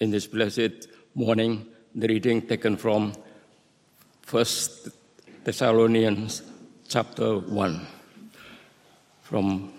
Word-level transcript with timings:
In 0.00 0.12
this 0.12 0.28
blessed 0.28 0.86
morning, 1.16 1.66
the 1.92 2.06
reading 2.06 2.42
taken 2.42 2.76
from 2.76 3.14
1 4.30 4.44
Thessalonians 5.42 6.42
chapter 6.86 7.38
1, 7.38 7.86
from 9.22 9.72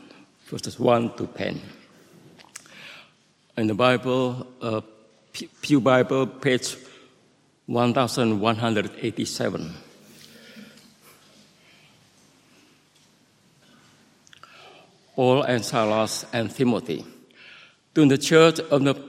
verses 0.43 0.77
1 0.77 1.15
to 1.15 1.25
10. 1.27 1.61
In 3.55 3.67
the 3.67 3.73
Bible, 3.73 4.45
uh, 4.61 4.81
Pew 5.61 5.79
Bible, 5.79 6.27
page 6.27 6.75
1187. 7.67 9.73
Paul 15.15 15.43
and 15.43 15.63
Silas 15.63 16.25
and 16.33 16.53
Timothy, 16.53 17.05
to 17.95 18.05
the 18.05 18.17
church 18.17 18.59
of 18.59 18.83
the 18.83 19.08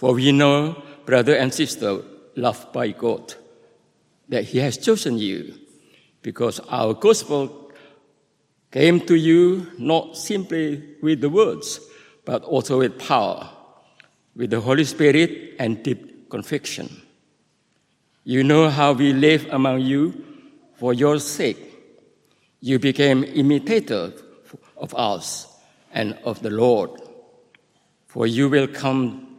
For 0.00 0.14
we 0.14 0.32
know, 0.32 0.82
brother 1.04 1.34
and 1.36 1.52
sister, 1.52 2.00
loved 2.34 2.72
by 2.72 2.92
God, 2.92 3.34
that 4.30 4.44
He 4.44 4.56
has 4.60 4.78
chosen 4.78 5.18
you 5.18 5.54
because 6.22 6.58
our 6.70 6.94
gospel 6.94 7.70
came 8.72 9.00
to 9.00 9.14
you 9.14 9.66
not 9.76 10.16
simply 10.16 10.96
with 11.02 11.20
the 11.20 11.28
words, 11.28 11.80
but 12.24 12.42
also 12.44 12.78
with 12.78 12.98
power, 12.98 13.50
with 14.34 14.48
the 14.48 14.62
Holy 14.62 14.84
Spirit 14.84 15.56
and 15.58 15.82
deep 15.82 16.30
conviction. 16.30 17.02
You 18.24 18.42
know 18.42 18.70
how 18.70 18.94
we 18.94 19.12
live 19.12 19.48
among 19.50 19.82
you 19.82 20.24
for 20.76 20.94
your 20.94 21.18
sake 21.18 21.58
you 22.62 22.78
became 22.78 23.22
imitators 23.24 24.22
of 24.78 24.94
us 24.94 25.46
and 25.92 26.18
of 26.24 26.40
the 26.40 26.48
Lord. 26.48 26.90
For 28.06 28.26
you 28.26 28.48
will 28.48 28.66
come 28.66 29.29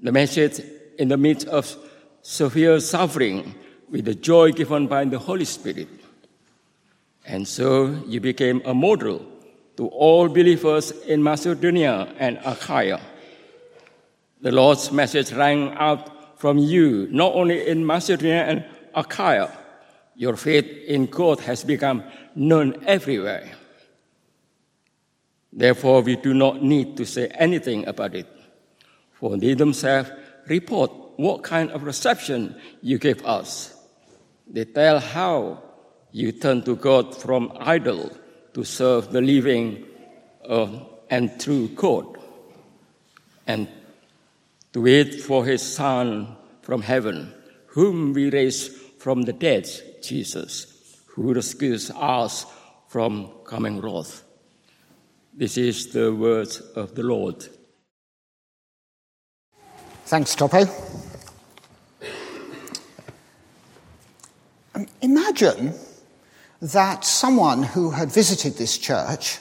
the 0.00 0.12
message 0.12 0.60
in 0.98 1.08
the 1.08 1.16
midst 1.16 1.46
of 1.48 1.76
severe 2.22 2.80
suffering 2.80 3.54
with 3.90 4.04
the 4.04 4.14
joy 4.14 4.52
given 4.52 4.86
by 4.86 5.04
the 5.04 5.18
Holy 5.18 5.44
Spirit. 5.44 5.88
And 7.24 7.46
so 7.46 7.86
you 8.06 8.20
became 8.20 8.62
a 8.64 8.74
model 8.74 9.24
to 9.76 9.88
all 9.88 10.28
believers 10.28 10.90
in 10.90 11.22
Macedonia 11.22 12.12
and 12.18 12.38
Achaia. 12.44 13.00
The 14.40 14.52
Lord's 14.52 14.92
message 14.92 15.32
rang 15.32 15.72
out 15.74 16.38
from 16.38 16.58
you, 16.58 17.08
not 17.10 17.34
only 17.34 17.66
in 17.66 17.84
Macedonia 17.84 18.44
and 18.44 18.64
Achaia. 18.94 19.50
Your 20.14 20.36
faith 20.36 20.66
in 20.86 21.06
God 21.06 21.40
has 21.40 21.64
become 21.64 22.04
known 22.34 22.84
everywhere. 22.86 23.50
Therefore, 25.52 26.02
we 26.02 26.16
do 26.16 26.34
not 26.34 26.62
need 26.62 26.96
to 26.98 27.06
say 27.06 27.28
anything 27.28 27.86
about 27.86 28.14
it, 28.14 28.26
for 29.20 29.36
they 29.36 29.54
themselves 29.54 30.10
report 30.48 30.90
what 31.16 31.42
kind 31.42 31.70
of 31.70 31.82
reception 31.82 32.54
you 32.82 32.98
gave 32.98 33.24
us. 33.24 33.74
They 34.46 34.64
tell 34.64 35.00
how 35.00 35.62
you 36.12 36.32
turned 36.32 36.64
to 36.66 36.76
God 36.76 37.16
from 37.16 37.52
idol 37.58 38.16
to 38.54 38.64
serve 38.64 39.12
the 39.12 39.20
living 39.20 39.84
uh, 40.48 40.68
and 41.10 41.40
true 41.40 41.68
God, 41.68 42.18
and 43.46 43.68
to 44.72 44.82
wait 44.82 45.20
for 45.20 45.44
His 45.44 45.62
Son 45.62 46.36
from 46.62 46.82
heaven, 46.82 47.32
whom 47.66 48.12
we 48.12 48.30
raised 48.30 48.72
from 48.98 49.22
the 49.22 49.32
dead, 49.32 49.68
Jesus 50.02 50.76
who 51.16 51.32
rescues 51.32 51.90
us 51.92 52.44
from 52.88 53.30
coming 53.44 53.80
wrath. 53.80 54.22
This 55.32 55.56
is 55.56 55.92
the 55.92 56.14
words 56.14 56.60
of 56.60 56.94
the 56.94 57.02
Lord. 57.02 57.48
Thanks, 60.06 60.34
Topo. 60.34 60.64
Um, 64.74 64.86
imagine 65.02 65.74
that 66.62 67.04
someone 67.04 67.62
who 67.62 67.90
had 67.90 68.10
visited 68.10 68.54
this 68.54 68.78
church 68.78 69.38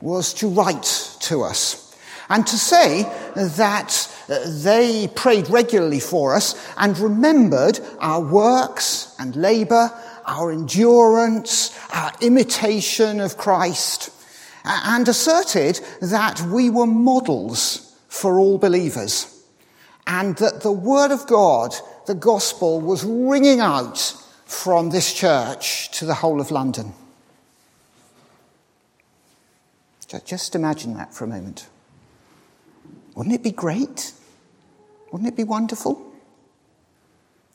was 0.00 0.32
to 0.34 0.48
write 0.48 1.16
to 1.20 1.42
us 1.42 1.96
and 2.28 2.46
to 2.46 2.56
say 2.56 3.02
that 3.34 4.16
uh, 4.28 4.38
they 4.62 5.08
prayed 5.08 5.50
regularly 5.50 6.00
for 6.00 6.34
us 6.34 6.54
and 6.78 6.98
remembered 6.98 7.80
our 7.98 8.20
works 8.20 9.14
and 9.18 9.36
labour 9.36 9.90
our 10.26 10.50
endurance, 10.50 11.76
our 11.92 12.12
imitation 12.20 13.20
of 13.20 13.36
Christ, 13.36 14.10
and 14.64 15.06
asserted 15.08 15.80
that 16.00 16.40
we 16.42 16.70
were 16.70 16.86
models 16.86 17.94
for 18.08 18.38
all 18.38 18.58
believers, 18.58 19.33
and 20.06 20.36
that 20.36 20.62
the 20.62 20.72
Word 20.72 21.10
of 21.10 21.26
God, 21.26 21.74
the 22.06 22.14
gospel, 22.14 22.80
was 22.80 23.04
ringing 23.04 23.60
out 23.60 23.98
from 24.44 24.90
this 24.90 25.12
church 25.12 25.90
to 25.98 26.04
the 26.04 26.14
whole 26.14 26.40
of 26.40 26.50
London. 26.50 26.92
Just 30.24 30.54
imagine 30.54 30.94
that 30.94 31.12
for 31.12 31.24
a 31.24 31.28
moment. 31.28 31.68
Wouldn't 33.16 33.34
it 33.34 33.42
be 33.42 33.50
great? 33.50 34.12
Wouldn't 35.10 35.28
it 35.28 35.36
be 35.36 35.44
wonderful? 35.44 36.12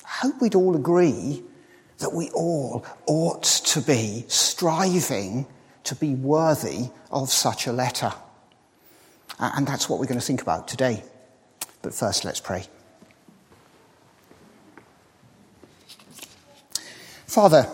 I 0.03 0.27
hope 0.27 0.41
we'd 0.41 0.55
all 0.55 0.75
agree 0.75 1.43
that 1.99 2.13
we 2.13 2.29
all 2.31 2.85
ought 3.05 3.43
to 3.43 3.81
be 3.81 4.25
striving 4.27 5.45
to 5.83 5.95
be 5.95 6.15
worthy 6.15 6.89
of 7.11 7.29
such 7.29 7.67
a 7.67 7.71
letter. 7.71 8.11
And 9.39 9.67
that's 9.67 9.87
what 9.87 9.99
we're 9.99 10.05
going 10.05 10.19
to 10.19 10.25
think 10.25 10.41
about 10.41 10.67
today. 10.67 11.03
But 11.81 11.93
first, 11.93 12.25
let's 12.25 12.39
pray. 12.39 12.65
Father, 17.25 17.67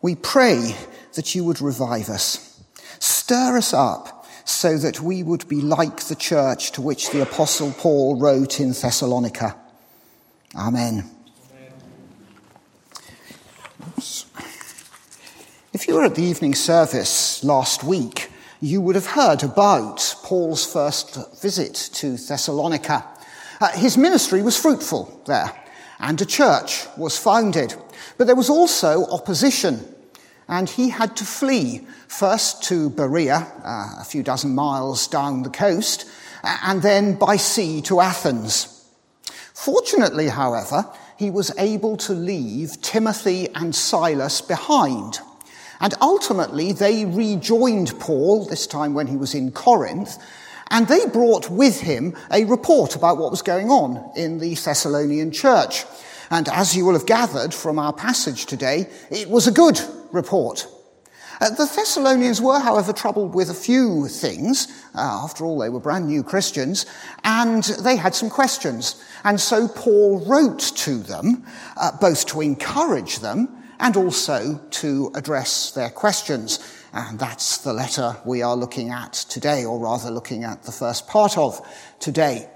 we 0.00 0.14
pray 0.14 0.74
that 1.14 1.34
you 1.34 1.44
would 1.44 1.60
revive 1.60 2.08
us. 2.08 2.62
Stir 2.98 3.58
us 3.58 3.74
up 3.74 4.26
so 4.44 4.78
that 4.78 5.00
we 5.00 5.22
would 5.22 5.46
be 5.48 5.60
like 5.60 6.00
the 6.04 6.14
church 6.14 6.72
to 6.72 6.80
which 6.80 7.10
the 7.10 7.22
Apostle 7.22 7.72
Paul 7.72 8.18
wrote 8.18 8.60
in 8.60 8.70
Thessalonica. 8.70 9.54
Amen. 10.56 11.10
If 15.74 15.86
you 15.86 15.94
were 15.94 16.04
at 16.04 16.14
the 16.14 16.22
evening 16.22 16.54
service 16.54 17.44
last 17.44 17.84
week, 17.84 18.30
you 18.60 18.80
would 18.80 18.94
have 18.94 19.06
heard 19.06 19.42
about 19.42 20.16
Paul's 20.22 20.64
first 20.70 21.40
visit 21.40 21.74
to 21.94 22.16
Thessalonica. 22.16 23.04
Uh, 23.60 23.68
his 23.72 23.98
ministry 23.98 24.42
was 24.42 24.56
fruitful 24.56 25.22
there, 25.26 25.52
and 25.98 26.20
a 26.20 26.26
church 26.26 26.86
was 26.96 27.18
founded. 27.18 27.74
But 28.16 28.26
there 28.26 28.36
was 28.36 28.50
also 28.50 29.04
opposition, 29.06 29.80
and 30.48 30.68
he 30.68 30.90
had 30.90 31.16
to 31.16 31.24
flee 31.24 31.86
first 32.06 32.62
to 32.64 32.90
Berea, 32.90 33.46
uh, 33.64 33.94
a 33.98 34.04
few 34.04 34.22
dozen 34.22 34.54
miles 34.54 35.08
down 35.08 35.42
the 35.42 35.50
coast, 35.50 36.08
and 36.42 36.82
then 36.82 37.14
by 37.14 37.36
sea 37.36 37.82
to 37.82 38.00
Athens. 38.00 38.86
Fortunately, 39.54 40.28
however, 40.28 40.86
he 41.16 41.30
was 41.30 41.52
able 41.58 41.96
to 41.96 42.12
leave 42.12 42.80
Timothy 42.80 43.48
and 43.54 43.74
Silas 43.74 44.40
behind 44.40 45.20
and 45.80 45.94
ultimately, 46.00 46.72
they 46.72 47.04
rejoined 47.04 47.98
Paul, 48.00 48.44
this 48.46 48.66
time 48.66 48.94
when 48.94 49.06
he 49.06 49.16
was 49.16 49.34
in 49.34 49.52
Corinth, 49.52 50.18
and 50.70 50.86
they 50.86 51.06
brought 51.06 51.50
with 51.50 51.80
him 51.80 52.16
a 52.30 52.44
report 52.44 52.96
about 52.96 53.18
what 53.18 53.30
was 53.30 53.42
going 53.42 53.70
on 53.70 54.12
in 54.16 54.38
the 54.38 54.54
Thessalonian 54.54 55.32
church. 55.32 55.84
And 56.30 56.48
as 56.48 56.76
you 56.76 56.84
will 56.84 56.92
have 56.92 57.06
gathered 57.06 57.54
from 57.54 57.78
our 57.78 57.92
passage 57.92 58.46
today, 58.46 58.88
it 59.10 59.28
was 59.28 59.46
a 59.46 59.52
good 59.52 59.80
report. 60.12 60.66
Uh, 61.40 61.50
the 61.50 61.66
Thessalonians 61.66 62.40
were, 62.40 62.58
however, 62.58 62.92
troubled 62.92 63.34
with 63.34 63.48
a 63.48 63.54
few 63.54 64.08
things. 64.08 64.66
Uh, 64.94 65.20
after 65.22 65.44
all, 65.44 65.58
they 65.58 65.68
were 65.68 65.78
brand 65.78 66.08
new 66.08 66.22
Christians, 66.22 66.84
and 67.22 67.62
they 67.62 67.96
had 67.96 68.14
some 68.14 68.28
questions. 68.28 69.02
And 69.24 69.40
so 69.40 69.68
Paul 69.68 70.24
wrote 70.26 70.58
to 70.58 70.98
them, 70.98 71.46
uh, 71.76 71.92
both 72.00 72.26
to 72.26 72.40
encourage 72.40 73.20
them 73.20 73.48
and 73.78 73.96
also 73.96 74.60
to 74.70 75.12
address 75.14 75.70
their 75.70 75.90
questions. 75.90 76.58
And 76.98 77.16
that's 77.16 77.58
the 77.58 77.72
letter 77.72 78.16
we 78.24 78.42
are 78.42 78.56
looking 78.56 78.90
at 78.90 79.12
today, 79.12 79.64
or 79.64 79.78
rather 79.78 80.10
looking 80.10 80.42
at 80.42 80.64
the 80.64 80.72
first 80.72 81.06
part 81.06 81.38
of 81.38 81.60
today. 82.00 82.48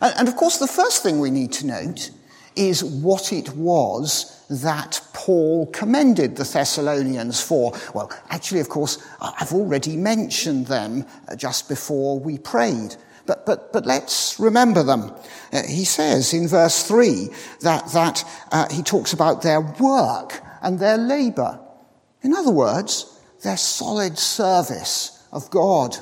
And 0.00 0.28
of 0.28 0.36
course, 0.36 0.56
the 0.56 0.66
first 0.66 1.02
thing 1.02 1.20
we 1.20 1.30
need 1.30 1.52
to 1.54 1.66
note 1.66 2.10
is 2.56 2.82
what 2.82 3.30
it 3.34 3.50
was 3.50 4.34
that 4.48 5.02
Paul 5.12 5.66
commended 5.66 6.36
the 6.36 6.44
Thessalonians 6.44 7.42
for. 7.42 7.74
Well, 7.94 8.10
actually, 8.30 8.60
of 8.60 8.70
course, 8.70 8.96
I've 9.20 9.52
already 9.52 9.98
mentioned 9.98 10.66
them 10.66 11.04
uh, 11.28 11.36
just 11.36 11.68
before 11.68 12.18
we 12.18 12.38
prayed. 12.38 12.96
But, 13.26 13.44
but, 13.44 13.74
but 13.74 13.84
let's 13.84 14.40
remember 14.40 14.82
them. 14.82 15.12
Uh, 15.52 15.64
he 15.64 15.84
says 15.84 16.32
in 16.32 16.48
verse 16.48 16.82
3 16.88 17.28
that, 17.60 17.92
that 17.92 18.24
uh, 18.50 18.72
he 18.72 18.82
talks 18.82 19.12
about 19.12 19.42
their 19.42 19.60
work 19.60 20.40
and 20.62 20.78
their 20.78 20.96
labor. 20.96 21.60
In 22.22 22.32
other 22.32 22.50
words, 22.50 23.17
their 23.42 23.56
solid 23.56 24.18
service 24.18 25.26
of 25.32 25.50
God. 25.50 25.96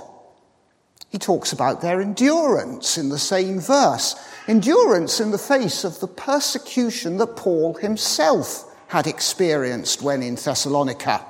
He 1.08 1.18
talks 1.18 1.52
about 1.52 1.80
their 1.80 2.00
endurance 2.00 2.98
in 2.98 3.08
the 3.08 3.18
same 3.18 3.60
verse. 3.60 4.16
Endurance 4.48 5.20
in 5.20 5.30
the 5.30 5.38
face 5.38 5.84
of 5.84 6.00
the 6.00 6.08
persecution 6.08 7.16
that 7.18 7.36
Paul 7.36 7.74
himself 7.74 8.64
had 8.88 9.06
experienced 9.06 10.02
when 10.02 10.22
in 10.22 10.34
Thessalonica. 10.34 11.24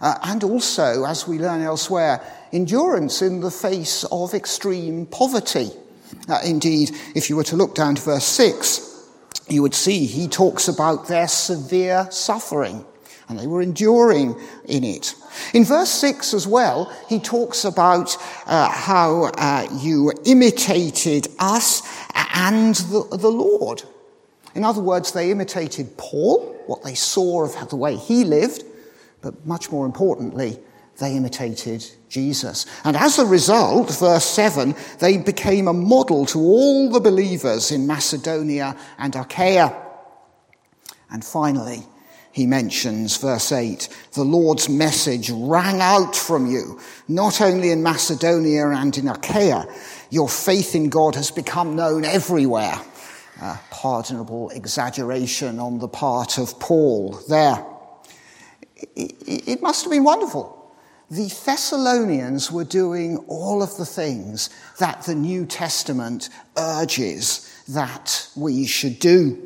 Uh, 0.00 0.18
and 0.24 0.44
also, 0.44 1.04
as 1.04 1.26
we 1.26 1.38
learn 1.38 1.62
elsewhere, 1.62 2.20
endurance 2.52 3.22
in 3.22 3.40
the 3.40 3.50
face 3.50 4.04
of 4.04 4.34
extreme 4.34 5.06
poverty. 5.06 5.70
Uh, 6.28 6.38
indeed, 6.44 6.90
if 7.14 7.28
you 7.30 7.36
were 7.36 7.44
to 7.44 7.56
look 7.56 7.74
down 7.74 7.94
to 7.94 8.02
verse 8.02 8.24
6, 8.24 9.08
you 9.48 9.62
would 9.62 9.74
see 9.74 10.06
he 10.06 10.28
talks 10.28 10.68
about 10.68 11.08
their 11.08 11.28
severe 11.28 12.06
suffering, 12.10 12.84
and 13.28 13.38
they 13.38 13.46
were 13.46 13.60
enduring 13.60 14.38
in 14.66 14.84
it. 14.84 15.14
In 15.52 15.64
verse 15.64 15.90
6 15.90 16.32
as 16.34 16.46
well, 16.46 16.92
he 17.08 17.18
talks 17.18 17.64
about 17.64 18.16
uh, 18.46 18.70
how 18.70 19.24
uh, 19.24 19.66
you 19.80 20.12
imitated 20.24 21.28
us 21.38 21.82
and 22.34 22.74
the, 22.76 23.16
the 23.16 23.30
Lord. 23.30 23.82
In 24.54 24.64
other 24.64 24.80
words, 24.80 25.12
they 25.12 25.30
imitated 25.30 25.96
Paul, 25.96 26.54
what 26.66 26.82
they 26.82 26.94
saw 26.94 27.44
of 27.44 27.68
the 27.68 27.76
way 27.76 27.96
he 27.96 28.24
lived, 28.24 28.64
but 29.20 29.46
much 29.46 29.70
more 29.70 29.86
importantly, 29.86 30.58
they 30.98 31.14
imitated 31.14 31.84
Jesus. 32.08 32.64
And 32.84 32.96
as 32.96 33.18
a 33.18 33.26
result, 33.26 33.90
verse 33.98 34.24
7, 34.24 34.74
they 35.00 35.18
became 35.18 35.68
a 35.68 35.72
model 35.72 36.24
to 36.26 36.38
all 36.38 36.90
the 36.90 37.00
believers 37.00 37.70
in 37.70 37.86
Macedonia 37.86 38.76
and 38.98 39.14
Achaia. 39.14 39.74
And 41.10 41.24
finally, 41.24 41.82
he 42.36 42.46
mentions, 42.46 43.16
verse 43.16 43.50
8, 43.50 43.88
the 44.12 44.22
Lord's 44.22 44.68
message 44.68 45.30
rang 45.30 45.80
out 45.80 46.14
from 46.14 46.44
you, 46.44 46.78
not 47.08 47.40
only 47.40 47.70
in 47.70 47.82
Macedonia 47.82 48.68
and 48.68 48.94
in 48.98 49.08
Achaia. 49.08 49.64
Your 50.10 50.28
faith 50.28 50.74
in 50.74 50.90
God 50.90 51.14
has 51.14 51.30
become 51.30 51.76
known 51.76 52.04
everywhere 52.04 52.78
pardonable 53.70 54.50
exaggeration 54.50 55.58
on 55.58 55.78
the 55.78 55.88
part 55.88 56.36
of 56.36 56.60
Paul 56.60 57.18
there. 57.26 57.64
It 58.94 59.62
must 59.62 59.84
have 59.84 59.90
been 59.90 60.04
wonderful. 60.04 60.74
The 61.10 61.28
Thessalonians 61.28 62.52
were 62.52 62.64
doing 62.64 63.16
all 63.28 63.62
of 63.62 63.78
the 63.78 63.86
things 63.86 64.50
that 64.78 65.04
the 65.04 65.14
New 65.14 65.46
Testament 65.46 66.28
urges 66.58 67.50
that 67.68 68.28
we 68.36 68.66
should 68.66 68.98
do. 68.98 69.45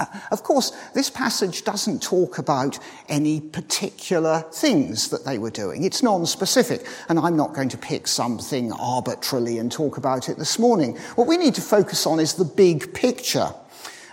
Uh, 0.00 0.06
of 0.30 0.42
course, 0.42 0.70
this 0.94 1.10
passage 1.10 1.62
doesn't 1.62 2.02
talk 2.02 2.38
about 2.38 2.78
any 3.10 3.38
particular 3.38 4.40
things 4.50 5.10
that 5.10 5.26
they 5.26 5.36
were 5.36 5.50
doing. 5.50 5.84
It's 5.84 6.02
non-specific, 6.02 6.86
and 7.10 7.18
I'm 7.18 7.36
not 7.36 7.52
going 7.52 7.68
to 7.68 7.76
pick 7.76 8.08
something 8.08 8.72
arbitrarily 8.72 9.58
and 9.58 9.70
talk 9.70 9.98
about 9.98 10.30
it 10.30 10.38
this 10.38 10.58
morning. 10.58 10.96
What 11.16 11.28
we 11.28 11.36
need 11.36 11.54
to 11.56 11.60
focus 11.60 12.06
on 12.06 12.18
is 12.18 12.34
the 12.34 12.46
big 12.46 12.94
picture. 12.94 13.52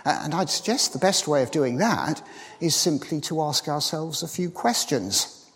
Uh, 0.04 0.20
and 0.22 0.34
I'd 0.34 0.50
suggest 0.50 0.92
the 0.92 0.98
best 0.98 1.26
way 1.26 1.42
of 1.42 1.50
doing 1.50 1.78
that 1.78 2.22
is 2.60 2.76
simply 2.76 3.20
to 3.22 3.40
ask 3.40 3.66
ourselves 3.66 4.22
a 4.22 4.28
few 4.28 4.50
questions. 4.50 5.46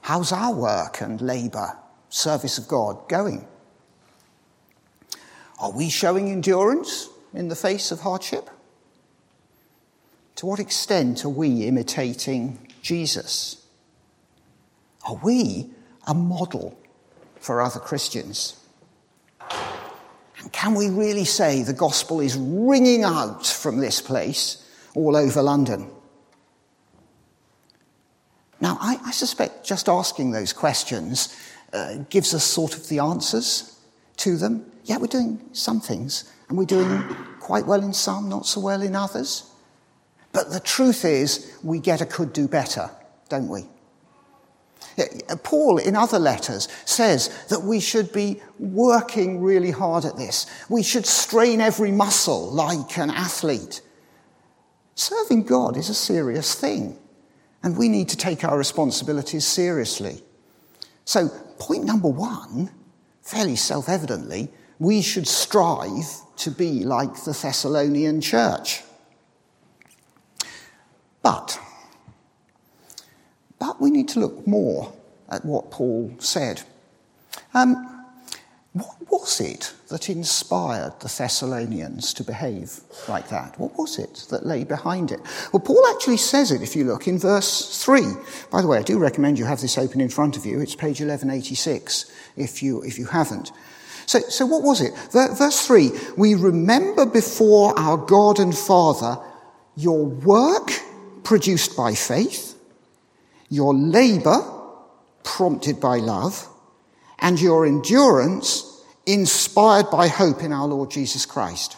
How's 0.00 0.32
our 0.32 0.54
work 0.54 1.02
and 1.02 1.20
labour, 1.20 1.76
service 2.08 2.56
of 2.56 2.66
God, 2.66 3.10
going? 3.10 3.46
Are 5.58 5.70
we 5.70 5.90
showing 5.90 6.30
endurance 6.30 7.10
in 7.34 7.48
the 7.48 7.56
face 7.56 7.90
of 7.90 8.00
hardship? 8.00 8.48
To 10.36 10.46
what 10.46 10.58
extent 10.58 11.24
are 11.24 11.28
we 11.30 11.64
imitating 11.64 12.58
Jesus? 12.82 13.64
Are 15.06 15.18
we 15.22 15.70
a 16.06 16.14
model 16.14 16.78
for 17.38 17.60
other 17.60 17.78
Christians? 17.78 18.56
And 19.40 20.52
can 20.52 20.74
we 20.74 20.90
really 20.90 21.24
say 21.24 21.62
the 21.62 21.72
gospel 21.72 22.20
is 22.20 22.36
ringing 22.36 23.04
out 23.04 23.46
from 23.46 23.78
this 23.78 24.00
place 24.00 24.68
all 24.94 25.16
over 25.16 25.40
London? 25.40 25.90
Now, 28.60 28.78
I, 28.80 28.98
I 29.04 29.10
suspect 29.10 29.64
just 29.64 29.88
asking 29.88 30.32
those 30.32 30.52
questions 30.52 31.36
uh, 31.72 31.98
gives 32.08 32.34
us 32.34 32.44
sort 32.44 32.76
of 32.76 32.88
the 32.88 32.98
answers 32.98 33.78
to 34.18 34.36
them. 34.36 34.70
Yeah, 34.84 34.98
we're 34.98 35.06
doing 35.06 35.48
some 35.52 35.80
things, 35.80 36.30
and 36.48 36.56
we're 36.58 36.64
doing 36.64 37.02
quite 37.40 37.66
well 37.66 37.82
in 37.82 37.92
some, 37.92 38.28
not 38.28 38.46
so 38.46 38.60
well 38.60 38.82
in 38.82 38.96
others. 38.96 39.50
But 40.34 40.50
the 40.50 40.60
truth 40.60 41.04
is, 41.04 41.56
we 41.62 41.78
get 41.78 42.00
a 42.00 42.06
could 42.06 42.32
do 42.32 42.48
better, 42.48 42.90
don't 43.30 43.48
we? 43.48 43.66
Paul, 45.44 45.78
in 45.78 45.94
other 45.96 46.18
letters, 46.18 46.68
says 46.84 47.30
that 47.48 47.62
we 47.62 47.80
should 47.80 48.12
be 48.12 48.42
working 48.58 49.40
really 49.40 49.70
hard 49.70 50.04
at 50.04 50.16
this. 50.16 50.46
We 50.68 50.82
should 50.82 51.06
strain 51.06 51.60
every 51.60 51.92
muscle 51.92 52.50
like 52.50 52.98
an 52.98 53.10
athlete. 53.10 53.80
Serving 54.96 55.44
God 55.44 55.76
is 55.76 55.88
a 55.88 55.94
serious 55.94 56.54
thing, 56.54 56.98
and 57.62 57.76
we 57.76 57.88
need 57.88 58.08
to 58.10 58.16
take 58.16 58.44
our 58.44 58.58
responsibilities 58.58 59.46
seriously. 59.46 60.22
So, 61.04 61.28
point 61.58 61.84
number 61.84 62.08
one, 62.08 62.70
fairly 63.22 63.56
self 63.56 63.88
evidently, 63.88 64.50
we 64.80 65.00
should 65.00 65.28
strive 65.28 66.06
to 66.36 66.50
be 66.50 66.84
like 66.84 67.14
the 67.22 67.32
Thessalonian 67.32 68.20
church. 68.20 68.82
But, 71.24 71.58
but 73.58 73.80
we 73.80 73.90
need 73.90 74.08
to 74.10 74.20
look 74.20 74.46
more 74.46 74.92
at 75.30 75.42
what 75.44 75.70
Paul 75.70 76.14
said. 76.18 76.62
Um, 77.54 77.90
what 78.74 79.10
was 79.10 79.40
it 79.40 79.72
that 79.88 80.10
inspired 80.10 81.00
the 81.00 81.08
Thessalonians 81.08 82.12
to 82.14 82.24
behave 82.24 82.80
like 83.08 83.28
that? 83.30 83.58
What 83.58 83.78
was 83.78 83.98
it 83.98 84.26
that 84.30 84.44
lay 84.44 84.64
behind 84.64 85.12
it? 85.12 85.20
Well, 85.50 85.60
Paul 85.60 85.82
actually 85.94 86.18
says 86.18 86.50
it 86.50 86.60
if 86.60 86.76
you 86.76 86.84
look 86.84 87.08
in 87.08 87.18
verse 87.18 87.82
3. 87.82 88.02
By 88.50 88.60
the 88.60 88.68
way, 88.68 88.78
I 88.78 88.82
do 88.82 88.98
recommend 88.98 89.38
you 89.38 89.46
have 89.46 89.62
this 89.62 89.78
open 89.78 90.02
in 90.02 90.10
front 90.10 90.36
of 90.36 90.44
you. 90.44 90.60
It's 90.60 90.74
page 90.74 91.00
1186 91.00 92.12
if 92.36 92.62
you, 92.62 92.82
if 92.82 92.98
you 92.98 93.06
haven't. 93.06 93.50
So, 94.04 94.18
so 94.20 94.44
what 94.44 94.62
was 94.62 94.82
it? 94.82 94.92
Verse 95.10 95.66
3 95.66 95.90
We 96.18 96.34
remember 96.34 97.06
before 97.06 97.78
our 97.78 97.96
God 97.96 98.40
and 98.40 98.54
Father 98.54 99.16
your 99.76 100.04
work 100.04 100.70
produced 101.24 101.76
by 101.76 101.94
faith, 101.94 102.54
your 103.48 103.74
labor 103.74 104.40
prompted 105.22 105.80
by 105.80 105.96
love, 105.96 106.46
and 107.18 107.40
your 107.40 107.66
endurance 107.66 108.82
inspired 109.06 109.90
by 109.90 110.08
hope 110.08 110.42
in 110.42 110.52
our 110.52 110.66
Lord 110.66 110.90
Jesus 110.90 111.26
Christ. 111.26 111.76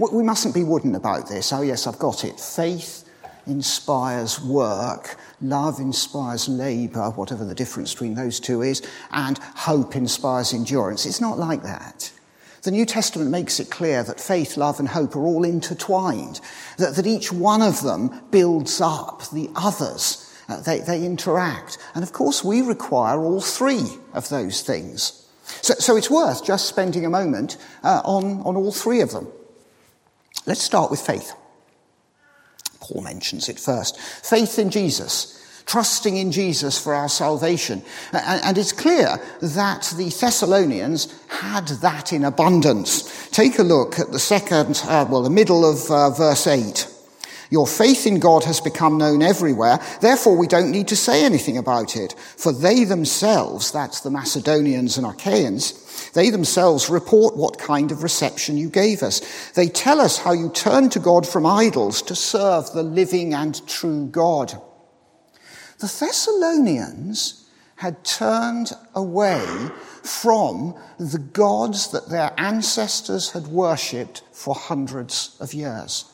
We 0.00 0.22
mustn't 0.22 0.54
be 0.54 0.64
wooden 0.64 0.94
about 0.94 1.28
this. 1.28 1.52
Oh, 1.52 1.62
yes, 1.62 1.86
I've 1.86 1.98
got 1.98 2.24
it. 2.24 2.40
Faith 2.40 3.08
inspires 3.46 4.40
work, 4.40 5.16
love 5.40 5.78
inspires 5.78 6.48
labor, 6.48 7.10
whatever 7.10 7.44
the 7.44 7.54
difference 7.54 7.92
between 7.92 8.14
those 8.14 8.40
two 8.40 8.62
is, 8.62 8.82
and 9.12 9.38
hope 9.38 9.94
inspires 9.94 10.52
endurance. 10.52 11.06
It's 11.06 11.20
not 11.20 11.38
like 11.38 11.62
that. 11.62 12.10
The 12.66 12.72
New 12.72 12.84
Testament 12.84 13.30
makes 13.30 13.60
it 13.60 13.70
clear 13.70 14.02
that 14.02 14.18
faith, 14.18 14.56
love, 14.56 14.80
and 14.80 14.88
hope 14.88 15.14
are 15.14 15.24
all 15.24 15.44
intertwined, 15.44 16.40
that, 16.78 16.96
that 16.96 17.06
each 17.06 17.32
one 17.32 17.62
of 17.62 17.80
them 17.82 18.22
builds 18.32 18.80
up 18.80 19.22
the 19.30 19.48
others. 19.54 20.28
Uh, 20.48 20.60
they, 20.62 20.80
they 20.80 21.06
interact. 21.06 21.78
And 21.94 22.02
of 22.02 22.12
course, 22.12 22.42
we 22.42 22.62
require 22.62 23.20
all 23.20 23.40
three 23.40 23.86
of 24.14 24.28
those 24.30 24.62
things. 24.62 25.28
So, 25.44 25.74
so 25.74 25.96
it's 25.96 26.10
worth 26.10 26.44
just 26.44 26.66
spending 26.66 27.06
a 27.06 27.08
moment 27.08 27.56
uh, 27.84 28.02
on, 28.04 28.40
on 28.40 28.56
all 28.56 28.72
three 28.72 29.00
of 29.00 29.12
them. 29.12 29.28
Let's 30.44 30.64
start 30.64 30.90
with 30.90 31.00
faith. 31.00 31.34
Paul 32.80 33.02
mentions 33.02 33.48
it 33.48 33.60
first. 33.60 33.96
Faith 34.00 34.58
in 34.58 34.70
Jesus 34.70 35.35
trusting 35.66 36.16
in 36.16 36.32
Jesus 36.32 36.82
for 36.82 36.94
our 36.94 37.08
salvation. 37.08 37.82
And 38.12 38.56
it's 38.56 38.72
clear 38.72 39.20
that 39.42 39.92
the 39.96 40.08
Thessalonians 40.08 41.12
had 41.28 41.66
that 41.68 42.12
in 42.12 42.24
abundance. 42.24 43.28
Take 43.30 43.58
a 43.58 43.64
look 43.64 43.98
at 43.98 44.12
the 44.12 44.18
second, 44.18 44.80
uh, 44.84 45.06
well, 45.10 45.22
the 45.22 45.30
middle 45.30 45.68
of 45.68 45.90
uh, 45.90 46.10
verse 46.10 46.46
8. 46.46 46.92
Your 47.50 47.66
faith 47.66 48.06
in 48.06 48.18
God 48.18 48.42
has 48.44 48.60
become 48.60 48.98
known 48.98 49.22
everywhere, 49.22 49.78
therefore 50.00 50.36
we 50.36 50.48
don't 50.48 50.72
need 50.72 50.88
to 50.88 50.96
say 50.96 51.24
anything 51.24 51.56
about 51.58 51.96
it. 51.96 52.14
For 52.36 52.52
they 52.52 52.84
themselves, 52.84 53.70
that's 53.70 54.00
the 54.00 54.10
Macedonians 54.10 54.98
and 54.98 55.06
Achaeans, 55.06 56.10
they 56.12 56.30
themselves 56.30 56.90
report 56.90 57.36
what 57.36 57.58
kind 57.58 57.92
of 57.92 58.02
reception 58.02 58.56
you 58.56 58.68
gave 58.68 59.02
us. 59.02 59.50
They 59.52 59.68
tell 59.68 60.00
us 60.00 60.18
how 60.18 60.32
you 60.32 60.48
turned 60.50 60.92
to 60.92 60.98
God 60.98 61.26
from 61.26 61.46
idols 61.46 62.02
to 62.02 62.16
serve 62.16 62.72
the 62.72 62.82
living 62.82 63.32
and 63.34 63.66
true 63.68 64.06
God. 64.06 64.60
The 65.78 65.86
Thessalonians 65.86 67.48
had 67.76 68.02
turned 68.04 68.72
away 68.94 69.44
from 70.02 70.74
the 70.98 71.18
gods 71.18 71.90
that 71.90 72.08
their 72.08 72.32
ancestors 72.38 73.32
had 73.32 73.48
worshipped 73.48 74.22
for 74.32 74.54
hundreds 74.54 75.36
of 75.40 75.52
years. 75.52 76.06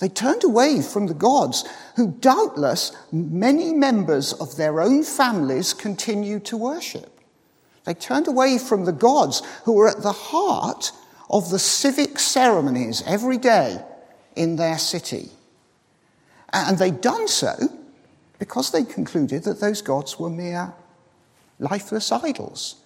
They 0.00 0.08
turned 0.08 0.42
away 0.42 0.82
from 0.82 1.06
the 1.06 1.14
gods 1.14 1.64
who 1.94 2.08
doubtless 2.08 2.92
many 3.12 3.72
members 3.72 4.32
of 4.32 4.56
their 4.56 4.80
own 4.80 5.04
families 5.04 5.72
continued 5.72 6.44
to 6.46 6.56
worship. 6.56 7.20
They 7.84 7.94
turned 7.94 8.26
away 8.26 8.58
from 8.58 8.84
the 8.84 8.92
gods 8.92 9.42
who 9.64 9.74
were 9.74 9.88
at 9.88 10.02
the 10.02 10.12
heart 10.12 10.90
of 11.30 11.50
the 11.50 11.58
civic 11.58 12.18
ceremonies 12.18 13.04
every 13.06 13.38
day 13.38 13.80
in 14.34 14.56
their 14.56 14.78
city. 14.78 15.30
And 16.52 16.76
they'd 16.78 17.00
done 17.00 17.28
so 17.28 17.54
because 18.44 18.72
they 18.72 18.84
concluded 18.84 19.42
that 19.44 19.58
those 19.58 19.80
gods 19.80 20.20
were 20.20 20.28
mere 20.28 20.74
lifeless 21.58 22.12
idols. 22.12 22.76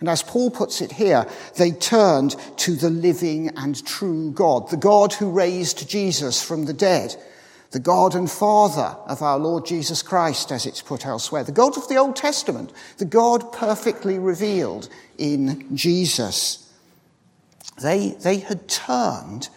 And 0.00 0.08
as 0.08 0.24
Paul 0.24 0.50
puts 0.50 0.80
it 0.80 0.90
here, 0.90 1.28
they 1.56 1.70
turned 1.70 2.34
to 2.56 2.74
the 2.74 2.90
living 2.90 3.50
and 3.56 3.86
true 3.86 4.32
God, 4.32 4.68
the 4.68 4.76
God 4.76 5.12
who 5.12 5.30
raised 5.30 5.88
Jesus 5.88 6.42
from 6.42 6.64
the 6.64 6.72
dead, 6.72 7.14
the 7.70 7.78
God 7.78 8.16
and 8.16 8.28
Father 8.28 8.96
of 9.06 9.22
our 9.22 9.38
Lord 9.38 9.64
Jesus 9.64 10.02
Christ, 10.02 10.50
as 10.50 10.66
it's 10.66 10.82
put 10.82 11.06
elsewhere, 11.06 11.44
the 11.44 11.52
God 11.52 11.76
of 11.76 11.88
the 11.88 11.98
Old 11.98 12.16
Testament, 12.16 12.72
the 12.98 13.04
God 13.04 13.52
perfectly 13.52 14.18
revealed 14.18 14.88
in 15.18 15.76
Jesus. 15.76 16.68
They, 17.80 18.16
they 18.24 18.38
had 18.38 18.68
turned 18.68 19.50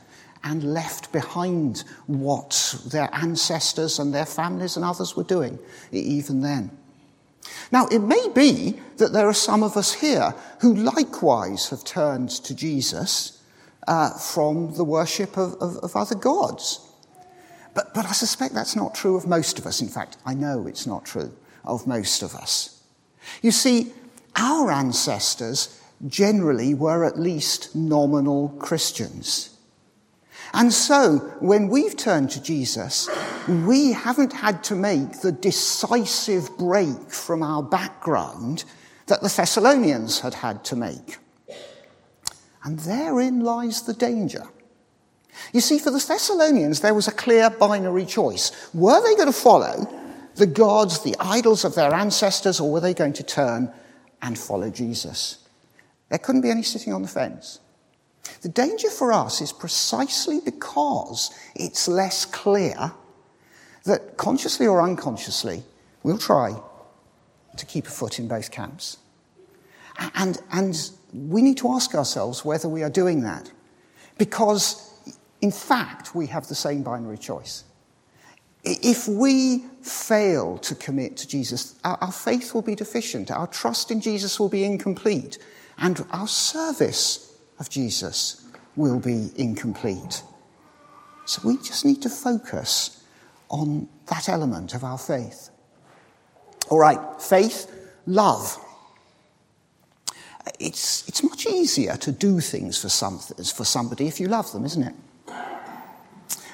and 0.43 0.73
left 0.73 1.11
behind 1.11 1.83
what 2.07 2.75
their 2.91 3.09
ancestors 3.13 3.99
and 3.99 4.13
their 4.13 4.25
families 4.25 4.75
and 4.75 4.85
others 4.85 5.15
were 5.15 5.23
doing, 5.23 5.59
even 5.91 6.41
then. 6.41 6.71
Now, 7.71 7.87
it 7.87 7.99
may 7.99 8.27
be 8.33 8.79
that 8.97 9.13
there 9.13 9.27
are 9.27 9.33
some 9.33 9.63
of 9.63 9.77
us 9.77 9.93
here 9.93 10.33
who 10.61 10.73
likewise 10.75 11.69
have 11.69 11.83
turned 11.83 12.29
to 12.29 12.55
Jesus 12.55 13.41
uh, 13.87 14.11
from 14.17 14.75
the 14.75 14.83
worship 14.83 15.37
of, 15.37 15.53
of, 15.55 15.77
of 15.77 15.95
other 15.95 16.15
gods. 16.15 16.85
But, 17.73 17.93
but 17.93 18.05
I 18.05 18.11
suspect 18.11 18.53
that's 18.53 18.75
not 18.75 18.95
true 18.95 19.15
of 19.15 19.27
most 19.27 19.59
of 19.59 19.65
us. 19.65 19.81
In 19.81 19.87
fact, 19.87 20.17
I 20.25 20.33
know 20.33 20.67
it's 20.67 20.87
not 20.87 21.05
true 21.05 21.31
of 21.65 21.87
most 21.87 22.23
of 22.23 22.35
us. 22.35 22.83
You 23.41 23.51
see, 23.51 23.93
our 24.35 24.71
ancestors 24.71 25.81
generally 26.07 26.73
were 26.73 27.03
at 27.03 27.19
least 27.19 27.75
nominal 27.75 28.49
Christians. 28.59 29.57
And 30.53 30.73
so, 30.73 31.17
when 31.39 31.67
we've 31.67 31.95
turned 31.95 32.31
to 32.31 32.41
Jesus, 32.41 33.07
we 33.47 33.91
haven't 33.91 34.33
had 34.33 34.63
to 34.65 34.75
make 34.75 35.21
the 35.21 35.31
decisive 35.31 36.57
break 36.57 37.11
from 37.11 37.43
our 37.43 37.61
background 37.61 38.65
that 39.07 39.21
the 39.21 39.29
Thessalonians 39.29 40.19
had 40.19 40.33
had 40.33 40.63
to 40.65 40.75
make. 40.75 41.17
And 42.63 42.79
therein 42.79 43.41
lies 43.41 43.83
the 43.83 43.93
danger. 43.93 44.43
You 45.53 45.61
see, 45.61 45.79
for 45.79 45.91
the 45.91 46.03
Thessalonians, 46.05 46.81
there 46.81 46.93
was 46.93 47.07
a 47.07 47.11
clear 47.11 47.49
binary 47.49 48.05
choice. 48.05 48.51
Were 48.73 49.01
they 49.01 49.15
going 49.15 49.31
to 49.31 49.33
follow 49.33 49.87
the 50.35 50.47
gods, 50.47 51.03
the 51.03 51.15
idols 51.19 51.65
of 51.65 51.75
their 51.75 51.93
ancestors, 51.93 52.59
or 52.59 52.71
were 52.71 52.79
they 52.79 52.93
going 52.93 53.13
to 53.13 53.23
turn 53.23 53.71
and 54.21 54.37
follow 54.37 54.69
Jesus? 54.69 55.47
There 56.09 56.19
couldn't 56.19 56.41
be 56.41 56.51
any 56.51 56.63
sitting 56.63 56.93
on 56.93 57.01
the 57.01 57.07
fence. 57.07 57.59
The 58.41 58.49
danger 58.49 58.89
for 58.89 59.11
us 59.11 59.41
is 59.41 59.51
precisely 59.51 60.39
because 60.39 61.31
it's 61.55 61.87
less 61.87 62.25
clear 62.25 62.91
that 63.83 64.17
consciously 64.17 64.67
or 64.67 64.81
unconsciously 64.81 65.63
we'll 66.03 66.17
try 66.17 66.55
to 67.57 67.65
keep 67.65 67.87
a 67.87 67.89
foot 67.89 68.19
in 68.19 68.27
both 68.27 68.51
camps. 68.51 68.97
And, 70.15 70.37
and 70.51 70.91
we 71.13 71.41
need 71.41 71.57
to 71.57 71.71
ask 71.73 71.93
ourselves 71.93 72.45
whether 72.45 72.69
we 72.69 72.83
are 72.83 72.89
doing 72.89 73.21
that. 73.21 73.51
Because, 74.17 74.93
in 75.41 75.51
fact, 75.51 76.15
we 76.15 76.27
have 76.27 76.47
the 76.47 76.55
same 76.55 76.83
binary 76.83 77.17
choice. 77.17 77.63
If 78.63 79.07
we 79.07 79.65
fail 79.81 80.57
to 80.59 80.75
commit 80.75 81.17
to 81.17 81.27
Jesus, 81.27 81.75
our, 81.83 81.97
our 82.01 82.11
faith 82.11 82.53
will 82.53 82.61
be 82.61 82.75
deficient, 82.75 83.31
our 83.31 83.47
trust 83.47 83.91
in 83.91 84.01
Jesus 84.01 84.39
will 84.39 84.49
be 84.49 84.63
incomplete, 84.63 85.39
and 85.77 86.05
our 86.11 86.27
service 86.27 87.28
of 87.59 87.69
Jesus 87.69 88.45
will 88.75 88.99
be 88.99 89.29
incomplete. 89.35 90.23
So 91.25 91.41
we 91.45 91.57
just 91.57 91.85
need 91.85 92.01
to 92.01 92.09
focus 92.09 93.03
on 93.49 93.87
that 94.07 94.29
element 94.29 94.73
of 94.73 94.83
our 94.83 94.97
faith. 94.97 95.49
All 96.69 96.79
right, 96.79 96.99
faith, 97.21 97.71
love. 98.05 98.57
It's, 100.59 101.07
it's 101.07 101.23
much 101.23 101.45
easier 101.45 101.97
to 101.97 102.11
do 102.11 102.39
things 102.39 102.81
for, 102.81 102.89
some, 102.89 103.19
for 103.19 103.65
somebody 103.65 104.07
if 104.07 104.19
you 104.19 104.27
love 104.27 104.51
them, 104.51 104.65
isn't 104.65 104.83
it? 104.83 104.95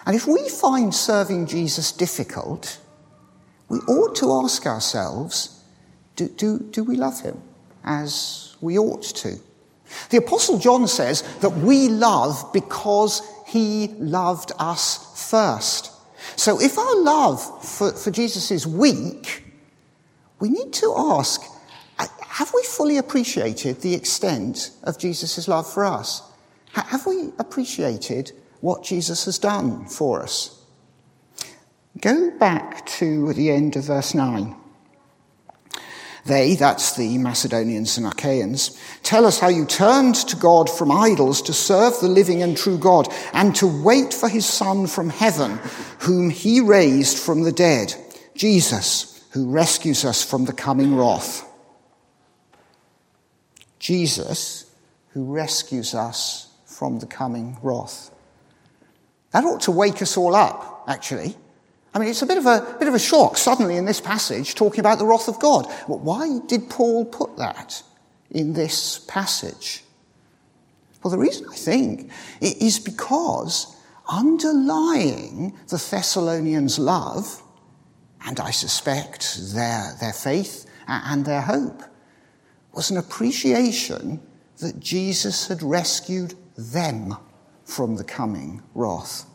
And 0.05 0.15
if 0.15 0.27
we 0.27 0.47
find 0.49 0.93
serving 0.93 1.47
Jesus 1.47 1.91
difficult, 1.91 2.79
we 3.69 3.79
ought 3.79 4.15
to 4.17 4.31
ask 4.43 4.65
ourselves 4.65 5.63
do, 6.15 6.29
do, 6.29 6.59
do 6.59 6.83
we 6.83 6.95
love 6.95 7.19
him 7.21 7.41
as 7.83 8.55
we 8.61 8.77
ought 8.77 9.03
to? 9.03 9.37
The 10.09 10.17
Apostle 10.17 10.57
John 10.57 10.87
says 10.87 11.23
that 11.39 11.49
we 11.49 11.89
love 11.89 12.51
because 12.53 13.21
he 13.45 13.87
loved 13.99 14.51
us 14.59 15.29
first. 15.29 15.91
So 16.35 16.59
if 16.59 16.77
our 16.77 17.01
love 17.01 17.63
for, 17.63 17.91
for 17.91 18.11
Jesus 18.11 18.51
is 18.51 18.65
weak, 18.65 19.43
we 20.39 20.49
need 20.49 20.73
to 20.73 20.93
ask 20.97 21.41
uh, 21.97 22.07
have 22.27 22.51
we 22.53 22.63
fully 22.63 22.97
appreciated 22.97 23.81
the 23.81 23.93
extent 23.93 24.71
of 24.83 24.99
Jesus' 24.99 25.47
love 25.47 25.71
for 25.71 25.85
us? 25.85 26.21
Have 26.73 27.05
we 27.05 27.29
appreciated 27.39 28.33
what 28.59 28.83
Jesus 28.83 29.25
has 29.25 29.39
done 29.39 29.85
for 29.85 30.21
us? 30.21 30.61
Go 32.01 32.31
back 32.37 32.85
to 32.87 33.31
the 33.33 33.49
end 33.49 33.77
of 33.77 33.85
verse 33.85 34.13
9. 34.13 34.53
They, 36.25 36.55
that's 36.55 36.95
the 36.95 37.19
Macedonians 37.19 37.97
and 37.97 38.07
Achaeans, 38.07 38.79
tell 39.03 39.27
us 39.27 39.39
how 39.39 39.47
you 39.47 39.63
turned 39.63 40.15
to 40.15 40.35
God 40.35 40.71
from 40.71 40.91
idols 40.91 41.43
to 41.43 41.53
serve 41.53 41.99
the 41.99 42.07
living 42.07 42.41
and 42.41 42.57
true 42.57 42.79
God 42.79 43.07
and 43.31 43.55
to 43.57 43.67
wait 43.67 44.11
for 44.11 44.27
his 44.27 44.47
Son 44.47 44.87
from 44.87 45.09
heaven, 45.09 45.59
whom 45.99 46.31
he 46.31 46.61
raised 46.61 47.19
from 47.19 47.43
the 47.43 47.51
dead, 47.51 47.93
Jesus, 48.33 49.23
who 49.31 49.51
rescues 49.51 50.03
us 50.03 50.23
from 50.23 50.45
the 50.45 50.53
coming 50.53 50.95
wrath. 50.95 51.47
Jesus, 53.77 54.65
who 55.09 55.31
rescues 55.31 55.93
us 55.93 56.51
from 56.65 56.97
the 56.97 57.05
coming 57.05 57.59
wrath. 57.61 58.09
That 59.29 59.43
ought 59.43 59.61
to 59.61 59.71
wake 59.71 60.01
us 60.01 60.17
all 60.17 60.33
up, 60.33 60.85
actually. 60.87 61.35
I 61.95 61.99
mean, 61.99 62.09
it's 62.09 62.21
a 62.21 62.25
bit 62.25 62.37
of 62.37 62.45
a, 62.45 62.75
bit 62.77 62.89
of 62.89 62.93
a 62.93 62.99
shock 62.99 63.37
suddenly 63.37 63.77
in 63.77 63.85
this 63.85 64.01
passage 64.01 64.53
talking 64.53 64.81
about 64.81 64.99
the 64.99 65.05
wrath 65.05 65.29
of 65.29 65.39
God. 65.39 65.65
But 65.87 66.01
why 66.01 66.39
did 66.45 66.69
Paul 66.69 67.05
put 67.05 67.37
that 67.37 67.81
in 68.29 68.51
this 68.51 68.99
passage? 68.99 69.81
Well, 71.01 71.11
the 71.11 71.17
reason 71.17 71.47
I 71.49 71.55
think 71.55 72.11
is 72.41 72.79
because 72.79 73.77
underlying 74.09 75.57
the 75.69 75.77
Thessalonians' 75.77 76.77
love, 76.77 77.41
and 78.25 78.41
I 78.41 78.51
suspect 78.51 79.53
their, 79.53 79.95
their 80.01 80.13
faith 80.13 80.65
and 80.89 81.23
their 81.23 81.41
hope, 81.41 81.81
was 82.73 82.91
an 82.91 82.97
appreciation 82.97 84.19
that 84.57 84.81
Jesus 84.81 85.47
had 85.47 85.63
rescued 85.63 86.33
them 86.57 87.15
from 87.63 87.95
the 87.95 88.03
coming 88.03 88.61
wrath. 88.73 89.25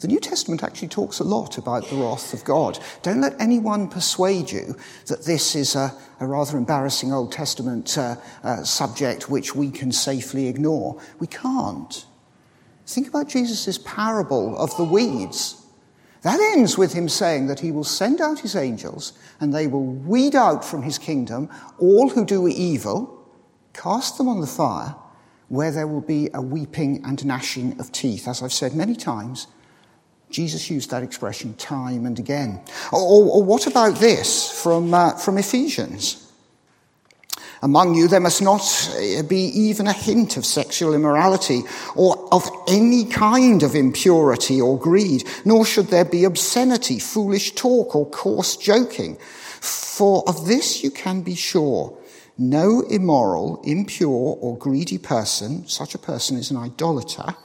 The 0.00 0.08
New 0.08 0.20
Testament 0.20 0.62
actually 0.62 0.88
talks 0.88 1.20
a 1.20 1.24
lot 1.24 1.58
about 1.58 1.88
the 1.88 1.96
wrath 1.96 2.34
of 2.34 2.44
God. 2.44 2.78
Don't 3.02 3.20
let 3.20 3.40
anyone 3.40 3.88
persuade 3.88 4.50
you 4.50 4.76
that 5.06 5.24
this 5.24 5.54
is 5.54 5.74
a, 5.74 5.92
a 6.20 6.26
rather 6.26 6.56
embarrassing 6.56 7.12
Old 7.12 7.32
Testament 7.32 7.96
uh, 7.96 8.16
uh, 8.42 8.62
subject 8.64 9.30
which 9.30 9.54
we 9.54 9.70
can 9.70 9.92
safely 9.92 10.48
ignore. 10.48 11.00
We 11.18 11.26
can't. 11.26 12.04
Think 12.86 13.08
about 13.08 13.28
Jesus' 13.28 13.78
parable 13.78 14.56
of 14.58 14.76
the 14.76 14.84
weeds. 14.84 15.64
That 16.22 16.40
ends 16.54 16.78
with 16.78 16.92
him 16.92 17.08
saying 17.08 17.48
that 17.48 17.60
he 17.60 17.72
will 17.72 17.84
send 17.84 18.20
out 18.20 18.40
his 18.40 18.54
angels 18.54 19.12
and 19.40 19.52
they 19.52 19.66
will 19.66 19.84
weed 19.84 20.36
out 20.36 20.64
from 20.64 20.82
his 20.82 20.98
kingdom 20.98 21.48
all 21.78 22.10
who 22.10 22.24
do 22.24 22.46
evil, 22.46 23.26
cast 23.72 24.18
them 24.18 24.28
on 24.28 24.40
the 24.40 24.46
fire, 24.46 24.94
where 25.48 25.72
there 25.72 25.86
will 25.86 26.00
be 26.00 26.30
a 26.32 26.40
weeping 26.40 27.04
and 27.04 27.24
gnashing 27.24 27.78
of 27.80 27.90
teeth. 27.90 28.28
As 28.28 28.42
I've 28.42 28.52
said 28.52 28.74
many 28.74 28.94
times, 28.94 29.48
Jesus 30.32 30.70
used 30.70 30.90
that 30.90 31.02
expression 31.02 31.54
time 31.54 32.06
and 32.06 32.18
again. 32.18 32.60
Or, 32.92 33.00
or, 33.00 33.24
or 33.36 33.42
what 33.42 33.66
about 33.66 33.96
this 33.96 34.50
from, 34.62 34.92
uh, 34.92 35.16
from 35.16 35.38
Ephesians? 35.38 36.18
Among 37.62 37.94
you, 37.94 38.08
there 38.08 38.18
must 38.18 38.42
not 38.42 38.60
uh, 38.96 39.22
be 39.22 39.44
even 39.54 39.86
a 39.86 39.92
hint 39.92 40.36
of 40.36 40.44
sexual 40.44 40.94
immorality 40.94 41.62
or 41.94 42.28
of 42.32 42.50
any 42.66 43.04
kind 43.04 43.62
of 43.62 43.76
impurity 43.76 44.60
or 44.60 44.76
greed, 44.76 45.22
nor 45.44 45.64
should 45.64 45.86
there 45.86 46.04
be 46.04 46.24
obscenity, 46.24 46.98
foolish 46.98 47.54
talk, 47.54 47.94
or 47.94 48.10
coarse 48.10 48.56
joking. 48.56 49.16
For 49.60 50.24
of 50.26 50.48
this 50.48 50.82
you 50.82 50.90
can 50.90 51.22
be 51.22 51.36
sure. 51.36 51.96
No 52.36 52.80
immoral, 52.80 53.62
impure, 53.62 54.36
or 54.40 54.58
greedy 54.58 54.98
person, 54.98 55.68
such 55.68 55.94
a 55.94 55.98
person 55.98 56.36
is 56.38 56.50
an 56.50 56.56
idolater, 56.56 57.36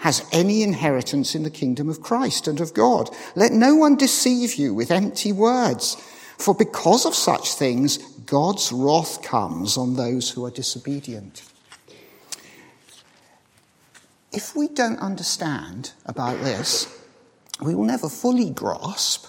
has 0.00 0.26
any 0.32 0.62
inheritance 0.62 1.34
in 1.34 1.42
the 1.42 1.50
kingdom 1.50 1.88
of 1.88 2.00
Christ 2.00 2.48
and 2.48 2.58
of 2.58 2.72
God. 2.72 3.10
Let 3.36 3.52
no 3.52 3.74
one 3.74 3.96
deceive 3.96 4.54
you 4.54 4.72
with 4.72 4.90
empty 4.90 5.30
words. 5.30 5.94
For 6.38 6.54
because 6.54 7.04
of 7.04 7.14
such 7.14 7.52
things, 7.52 7.98
God's 8.24 8.72
wrath 8.72 9.22
comes 9.22 9.76
on 9.76 9.96
those 9.96 10.30
who 10.30 10.46
are 10.46 10.50
disobedient. 10.50 11.42
If 14.32 14.56
we 14.56 14.68
don't 14.68 14.98
understand 15.00 15.92
about 16.06 16.40
this, 16.40 16.98
we 17.60 17.74
will 17.74 17.84
never 17.84 18.08
fully 18.08 18.48
grasp 18.48 19.26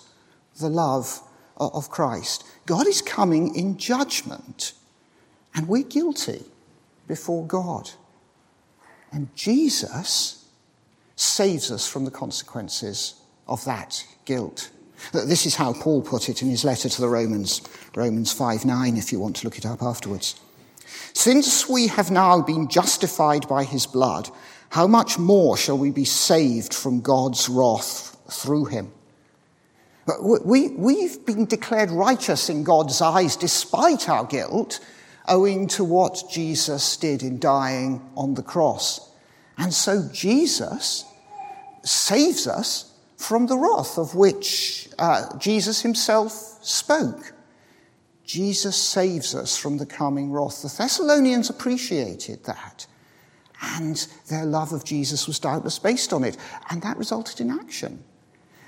the 0.58 0.70
love 0.70 1.22
of 1.58 1.90
Christ. 1.90 2.46
God 2.66 2.88
is 2.88 3.02
coming 3.02 3.54
in 3.56 3.78
judgment, 3.78 4.72
and 5.54 5.68
we're 5.68 5.84
guilty 5.84 6.46
before 7.10 7.46
God. 7.46 7.90
And 9.12 9.36
Jesus 9.36 10.41
saves 11.22 11.72
us 11.72 11.88
from 11.88 12.06
the 12.06 12.12
consequences 12.12 13.16
of 13.48 13.64
that 13.66 14.04
guilt. 14.26 14.72
This 15.14 15.46
is 15.46 15.56
how 15.56 15.74
Paul 15.74 16.02
put 16.02 16.30
it 16.30 16.42
in 16.42 16.50
his 16.50 16.64
letter 16.64 16.90
to 16.90 17.02
the 17.02 17.08
Romans, 17.08 17.62
Romans 17.96 18.32
5 18.34 18.66
9, 18.66 18.98
if 18.98 19.12
you 19.12 19.20
want 19.20 19.38
to 19.38 19.46
look 19.46 19.58
it 19.58 19.66
up 19.66 19.82
afterwards. 19.82 20.40
Since 21.14 21.70
we 21.70 21.88
have 21.88 22.12
now 22.12 22.42
been 22.42 22.68
justified 22.68 23.48
by 23.48 23.64
his 23.64 23.86
blood, 23.86 24.30
how 24.70 24.88
much 24.88 25.20
more 25.20 25.58
shall 25.58 25.78
we 25.78 25.92
be 25.92 26.06
saved 26.06 26.74
from 26.74 27.02
God's 27.02 27.50
wrath 27.50 28.18
through 28.30 28.66
him? 28.66 28.92
We, 30.22 30.70
we've 30.70 31.26
been 31.26 31.46
declared 31.46 31.92
righteous 31.92 32.50
in 32.50 32.64
God's 32.64 33.02
eyes 33.02 33.36
despite 33.36 34.10
our 34.10 34.26
guilt, 34.26 34.80
owing 35.28 35.68
to 35.70 35.84
what 35.84 36.24
Jesus 36.32 36.98
did 36.98 37.22
in 37.22 37.40
dying 37.40 38.02
on 38.16 38.34
the 38.34 38.44
cross. 38.44 39.12
And 39.58 39.74
so 39.74 40.10
Jesus 40.12 41.06
saves 41.84 42.48
us 42.48 42.92
from 43.18 43.48
the 43.48 43.58
wrath 43.58 43.98
of 43.98 44.16
which 44.16 44.90
uh, 44.98 45.38
Jesus 45.38 45.82
himself 45.82 46.32
spoke. 46.62 47.34
Jesus 48.26 48.76
saves 48.76 49.36
us 49.36 49.58
from 49.58 49.78
the 49.78 49.86
coming 49.86 50.32
wrath. 50.32 50.62
The 50.62 50.74
Thessalonians 50.76 51.50
appreciated 51.50 52.44
that. 52.46 52.88
And 53.62 54.08
their 54.28 54.46
love 54.46 54.74
of 54.74 54.84
Jesus 54.84 55.28
was 55.28 55.38
doubtless 55.38 55.78
based 55.78 56.14
on 56.14 56.24
it. 56.24 56.38
And 56.70 56.82
that 56.82 56.98
resulted 56.98 57.42
in 57.42 57.52
action. 57.52 58.04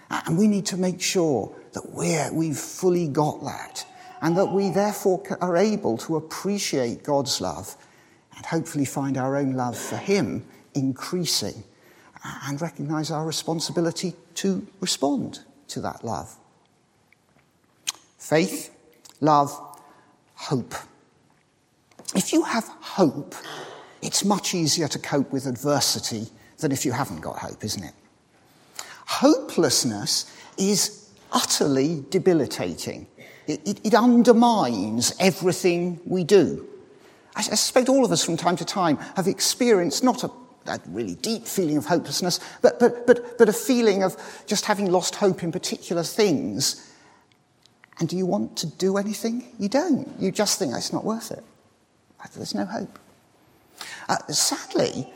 And 0.09 0.37
we 0.37 0.47
need 0.47 0.65
to 0.67 0.77
make 0.77 1.01
sure 1.01 1.55
that 1.73 1.89
we're, 1.89 2.31
we've 2.31 2.57
fully 2.57 3.07
got 3.07 3.43
that. 3.43 3.85
And 4.21 4.37
that 4.37 4.47
we 4.47 4.69
therefore 4.69 5.23
are 5.41 5.57
able 5.57 5.97
to 5.99 6.15
appreciate 6.15 7.03
God's 7.03 7.41
love 7.41 7.75
and 8.35 8.45
hopefully 8.45 8.85
find 8.85 9.17
our 9.17 9.35
own 9.35 9.53
love 9.53 9.77
for 9.77 9.97
Him 9.97 10.45
increasing 10.75 11.63
and 12.23 12.61
recognize 12.61 13.11
our 13.11 13.25
responsibility 13.25 14.13
to 14.35 14.65
respond 14.79 15.39
to 15.67 15.81
that 15.81 16.03
love. 16.03 16.35
Faith, 18.17 18.73
love, 19.19 19.51
hope. 20.35 20.73
If 22.15 22.31
you 22.31 22.43
have 22.43 22.65
hope, 22.79 23.35
it's 24.01 24.23
much 24.23 24.53
easier 24.53 24.87
to 24.87 24.99
cope 24.99 25.31
with 25.31 25.45
adversity 25.45 26.27
than 26.59 26.71
if 26.71 26.85
you 26.85 26.91
haven't 26.91 27.21
got 27.21 27.37
hope, 27.37 27.63
isn't 27.63 27.83
it? 27.83 27.93
Hopelessness 29.05 30.31
is 30.57 31.09
utterly 31.31 32.03
debilitating. 32.09 33.07
It, 33.47 33.67
it, 33.67 33.85
it 33.85 33.93
undermines 33.93 35.13
everything 35.19 35.99
we 36.05 36.23
do. 36.23 36.67
I, 37.35 37.39
I 37.39 37.41
suspect 37.41 37.89
all 37.89 38.05
of 38.05 38.11
us 38.11 38.23
from 38.23 38.37
time 38.37 38.55
to 38.57 38.65
time 38.65 38.97
have 39.15 39.27
experienced 39.27 40.03
not 40.03 40.23
a 40.23 40.29
that 40.65 40.81
really 40.87 41.15
deep 41.15 41.45
feeling 41.45 41.77
of 41.77 41.85
hopelessness, 41.85 42.39
but, 42.61 42.79
but, 42.79 43.05
but, 43.05 43.37
but 43.37 43.49
a 43.49 43.53
feeling 43.53 44.03
of 44.03 44.15
just 44.47 44.65
having 44.65 44.91
lost 44.91 45.15
hope 45.15 45.43
in 45.43 45.51
particular 45.51 46.03
things. 46.03 46.91
And 47.99 48.09
do 48.09 48.17
you 48.17 48.25
want 48.25 48.57
to 48.57 48.67
do 48.67 48.97
anything? 48.97 49.53
You 49.59 49.69
don't. 49.69 50.09
You 50.19 50.31
just 50.31 50.59
think 50.59 50.73
it's 50.75 50.93
not 50.93 51.05
worth 51.05 51.31
it. 51.31 51.43
There's 52.35 52.55
no 52.55 52.65
hope. 52.65 52.99
Uh, 54.07 54.17
sadly, 54.29 55.11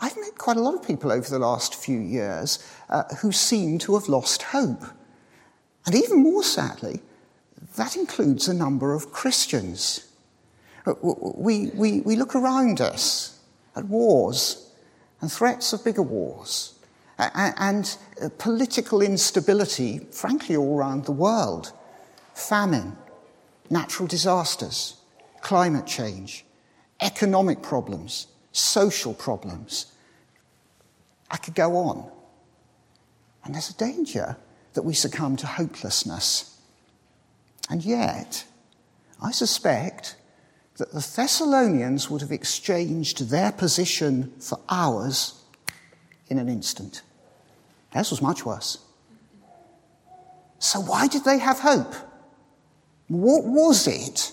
I've 0.00 0.16
met 0.16 0.38
quite 0.38 0.56
a 0.56 0.60
lot 0.60 0.74
of 0.74 0.86
people 0.86 1.12
over 1.12 1.28
the 1.28 1.38
last 1.38 1.74
few 1.74 1.98
years 1.98 2.58
uh, 2.88 3.04
who 3.16 3.32
seem 3.32 3.78
to 3.80 3.94
have 3.94 4.08
lost 4.08 4.42
hope. 4.42 4.84
And 5.86 5.94
even 5.94 6.22
more 6.22 6.42
sadly, 6.42 7.00
that 7.76 7.96
includes 7.96 8.48
a 8.48 8.54
number 8.54 8.94
of 8.94 9.12
Christians. 9.12 10.08
Uh, 10.86 10.94
we, 11.02 11.70
we, 11.74 12.00
we 12.00 12.16
look 12.16 12.34
around 12.34 12.80
us 12.80 13.38
at 13.76 13.84
wars 13.84 14.67
and 15.20 15.32
threats 15.32 15.72
of 15.72 15.84
bigger 15.84 16.02
wars 16.02 16.74
and 17.18 17.96
uh, 18.22 18.28
political 18.38 19.02
instability, 19.02 19.98
frankly, 20.12 20.56
all 20.56 20.76
around 20.76 21.04
the 21.04 21.12
world. 21.12 21.72
Famine, 22.34 22.96
natural 23.70 24.06
disasters, 24.06 24.96
climate 25.40 25.86
change, 25.86 26.44
economic 27.00 27.60
problems, 27.62 28.28
social 28.52 29.14
problems. 29.14 29.92
I 31.30 31.36
could 31.36 31.54
go 31.54 31.76
on. 31.76 32.10
And 33.44 33.54
there's 33.54 33.70
a 33.70 33.74
danger 33.74 34.36
that 34.74 34.82
we 34.82 34.94
succumb 34.94 35.36
to 35.36 35.46
hopelessness. 35.46 36.60
And 37.68 37.84
yet, 37.84 38.44
I 39.20 39.32
suspect 39.32 40.16
that 40.78 40.92
the 40.92 41.00
Thessalonians 41.16 42.08
would 42.08 42.22
have 42.22 42.32
exchanged 42.32 43.30
their 43.30 43.52
position 43.52 44.32
for 44.40 44.60
ours 44.68 45.34
in 46.28 46.38
an 46.38 46.48
instant. 46.48 47.02
Theirs 47.92 48.10
was 48.10 48.22
much 48.22 48.46
worse. 48.46 48.78
So, 50.60 50.80
why 50.80 51.08
did 51.08 51.24
they 51.24 51.38
have 51.38 51.60
hope? 51.60 51.94
What 53.08 53.44
was 53.44 53.86
it 53.86 54.32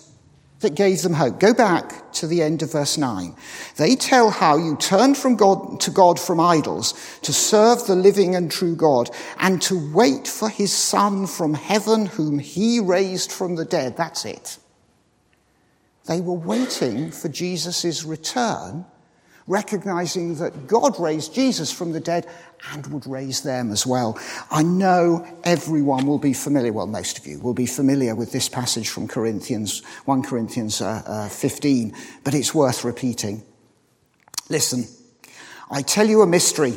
that 0.60 0.76
gave 0.76 1.02
them 1.02 1.14
hope? 1.14 1.40
Go 1.40 1.54
back 1.54 2.12
to 2.14 2.28
the 2.28 2.42
end 2.42 2.62
of 2.62 2.72
verse 2.72 2.98
9. 2.98 3.36
They 3.78 3.96
tell 3.96 4.30
how 4.30 4.58
you 4.58 4.76
turned 4.76 5.18
from 5.18 5.36
God 5.36 5.80
to 5.82 5.92
God 5.92 6.20
from 6.20 6.40
idols 6.40 6.94
to 7.24 7.34
serve 7.34 7.86
the 7.88 7.96
living 7.96 8.36
and 8.36 8.52
true 8.52 8.76
God 8.76 9.10
and 9.40 9.62
to 9.64 9.94
wait 9.94 10.28
for 10.28 10.50
his 10.50 10.74
Son 10.74 11.26
from 11.26 11.54
heaven, 11.54 12.06
whom 12.06 12.38
he 12.38 12.80
raised 12.80 13.32
from 13.32 13.56
the 13.56 13.66
dead. 13.66 13.98
That's 13.98 14.26
it. 14.26 14.58
They 16.08 16.22
were 16.22 16.34
waiting 16.34 17.12
for 17.12 17.30
Jesus' 17.30 18.04
return, 18.04 18.86
recognizing 19.48 20.36
that 20.36 20.68
God 20.68 21.00
raised 21.00 21.34
Jesus 21.34 21.72
from 21.72 21.92
the 21.92 22.00
dead 22.00 22.28
and 22.72 22.86
would 22.88 23.08
raise 23.08 23.42
them 23.42 23.72
as 23.72 23.86
well. 23.86 24.20
I 24.52 24.64
know 24.64 25.26
everyone 25.44 26.06
will 26.06 26.20
be 26.20 26.34
familiar, 26.34 26.74
well, 26.74 26.88
most 26.88 27.18
of 27.18 27.26
you 27.26 27.40
will 27.40 27.54
be 27.54 27.66
familiar 27.66 28.16
with 28.16 28.32
this 28.32 28.50
passage 28.50 28.90
from 28.90 29.08
Corinthians, 29.08 29.84
1 30.06 30.24
Corinthians 30.24 30.82
uh, 30.82 31.02
uh, 31.06 31.30
15, 31.30 31.96
but 32.24 32.34
it's 32.34 32.54
worth 32.54 32.84
repeating. 32.84 33.44
Listen, 34.50 34.86
I 35.72 35.82
tell 35.82 36.08
you 36.08 36.22
a 36.22 36.28
mystery. 36.28 36.76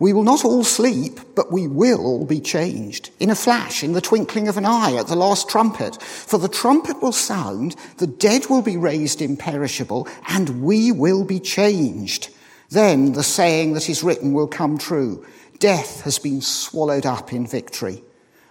We 0.00 0.14
will 0.14 0.22
not 0.22 0.46
all 0.46 0.64
sleep, 0.64 1.20
but 1.34 1.52
we 1.52 1.68
will 1.68 2.00
all 2.00 2.24
be 2.24 2.40
changed 2.40 3.10
in 3.20 3.28
a 3.28 3.34
flash, 3.34 3.84
in 3.84 3.92
the 3.92 4.00
twinkling 4.00 4.48
of 4.48 4.56
an 4.56 4.64
eye, 4.64 4.96
at 4.96 5.08
the 5.08 5.14
last 5.14 5.48
trumpet. 5.48 6.02
For 6.02 6.38
the 6.38 6.48
trumpet 6.48 7.02
will 7.02 7.12
sound, 7.12 7.76
the 7.98 8.06
dead 8.06 8.46
will 8.46 8.62
be 8.62 8.78
raised 8.78 9.20
imperishable, 9.20 10.08
and 10.26 10.62
we 10.62 10.90
will 10.90 11.22
be 11.22 11.38
changed. 11.38 12.30
Then 12.70 13.12
the 13.12 13.22
saying 13.22 13.74
that 13.74 13.90
is 13.90 14.02
written 14.02 14.32
will 14.32 14.48
come 14.48 14.78
true. 14.78 15.26
Death 15.58 16.00
has 16.00 16.18
been 16.18 16.40
swallowed 16.40 17.04
up 17.04 17.34
in 17.34 17.46
victory. 17.46 18.02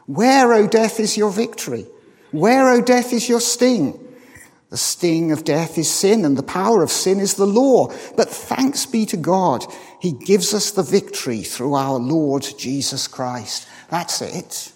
Where, 0.06 0.54
O 0.54 0.68
death, 0.68 1.00
is 1.00 1.18
your 1.18 1.32
victory? 1.32 1.88
Where, 2.30 2.70
O 2.70 2.80
death, 2.80 3.12
is 3.12 3.28
your 3.28 3.42
sting? 3.42 4.00
The 4.70 4.78
sting 4.78 5.32
of 5.32 5.44
death 5.44 5.78
is 5.80 5.90
sin, 5.90 6.24
and 6.24 6.38
the 6.38 6.44
power 6.44 6.84
of 6.84 6.92
sin 6.92 7.20
is 7.20 7.34
the 7.34 7.48
law. 7.48 7.88
But 8.16 8.30
thanks 8.30 8.86
be 8.86 9.06
to 9.08 9.18
God, 9.18 9.66
He 10.00 10.12
gives 10.12 10.54
us 10.54 10.72
the 10.72 10.84
victory 10.84 11.42
through 11.42 11.74
our 11.74 11.98
Lord 11.98 12.46
Jesus 12.58 13.08
Christ. 13.08 13.68
That's 13.90 14.22
it. 14.22 14.72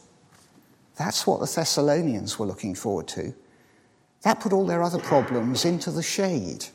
That's 0.96 1.28
what 1.28 1.40
the 1.40 1.46
Thessalonians 1.46 2.40
were 2.40 2.48
looking 2.48 2.74
forward 2.74 3.08
to. 3.10 3.34
That 4.24 4.40
put 4.40 4.54
all 4.54 4.66
their 4.66 4.82
other 4.82 5.00
problems 5.00 5.66
into 5.66 5.92
the 5.92 6.04
shade. 6.04 6.66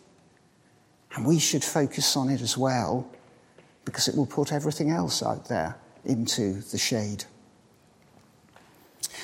And 1.14 1.26
we 1.26 1.38
should 1.38 1.64
focus 1.64 2.16
on 2.16 2.28
it 2.28 2.40
as 2.40 2.56
well, 2.56 3.10
because 3.84 4.06
it 4.06 4.14
will 4.14 4.26
put 4.26 4.52
everything 4.52 4.90
else 4.90 5.22
out 5.22 5.48
there 5.48 5.76
into 6.04 6.60
the 6.70 6.78
shade. 6.78 7.24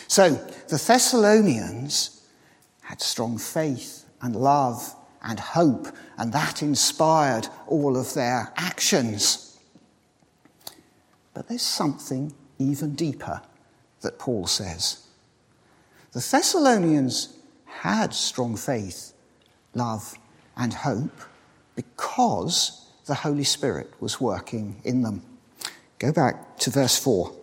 So 0.09 0.31
the 0.69 0.83
Thessalonians 0.85 2.14
had 2.85 3.01
strong 3.03 3.39
faith 3.39 4.05
and 4.23 4.37
love 4.37 4.95
and 5.23 5.41
hope, 5.41 5.89
and 6.19 6.33
that 6.33 6.63
inspired 6.63 7.49
all 7.67 7.97
of 7.97 8.15
their 8.15 8.53
actions. 8.57 9.59
But 11.33 11.49
there's 11.49 11.63
something 11.63 12.33
even 12.59 12.95
deeper 12.95 13.43
that 14.03 14.19
Paul 14.19 14.47
says. 14.47 15.07
The 16.13 16.21
Thessalonians 16.21 17.37
had 17.65 18.15
strong 18.15 18.57
faith, 18.57 19.15
love, 19.75 20.15
and 20.57 20.73
hope 20.73 21.21
because 21.75 22.87
the 23.07 23.15
Holy 23.15 23.45
Spirit 23.45 23.93
was 24.01 24.21
working 24.21 24.81
in 24.85 25.03
them. 25.03 25.23
Go 25.99 26.13
back 26.13 26.59
to 26.59 26.71
verse 26.71 26.99
4. 26.99 27.35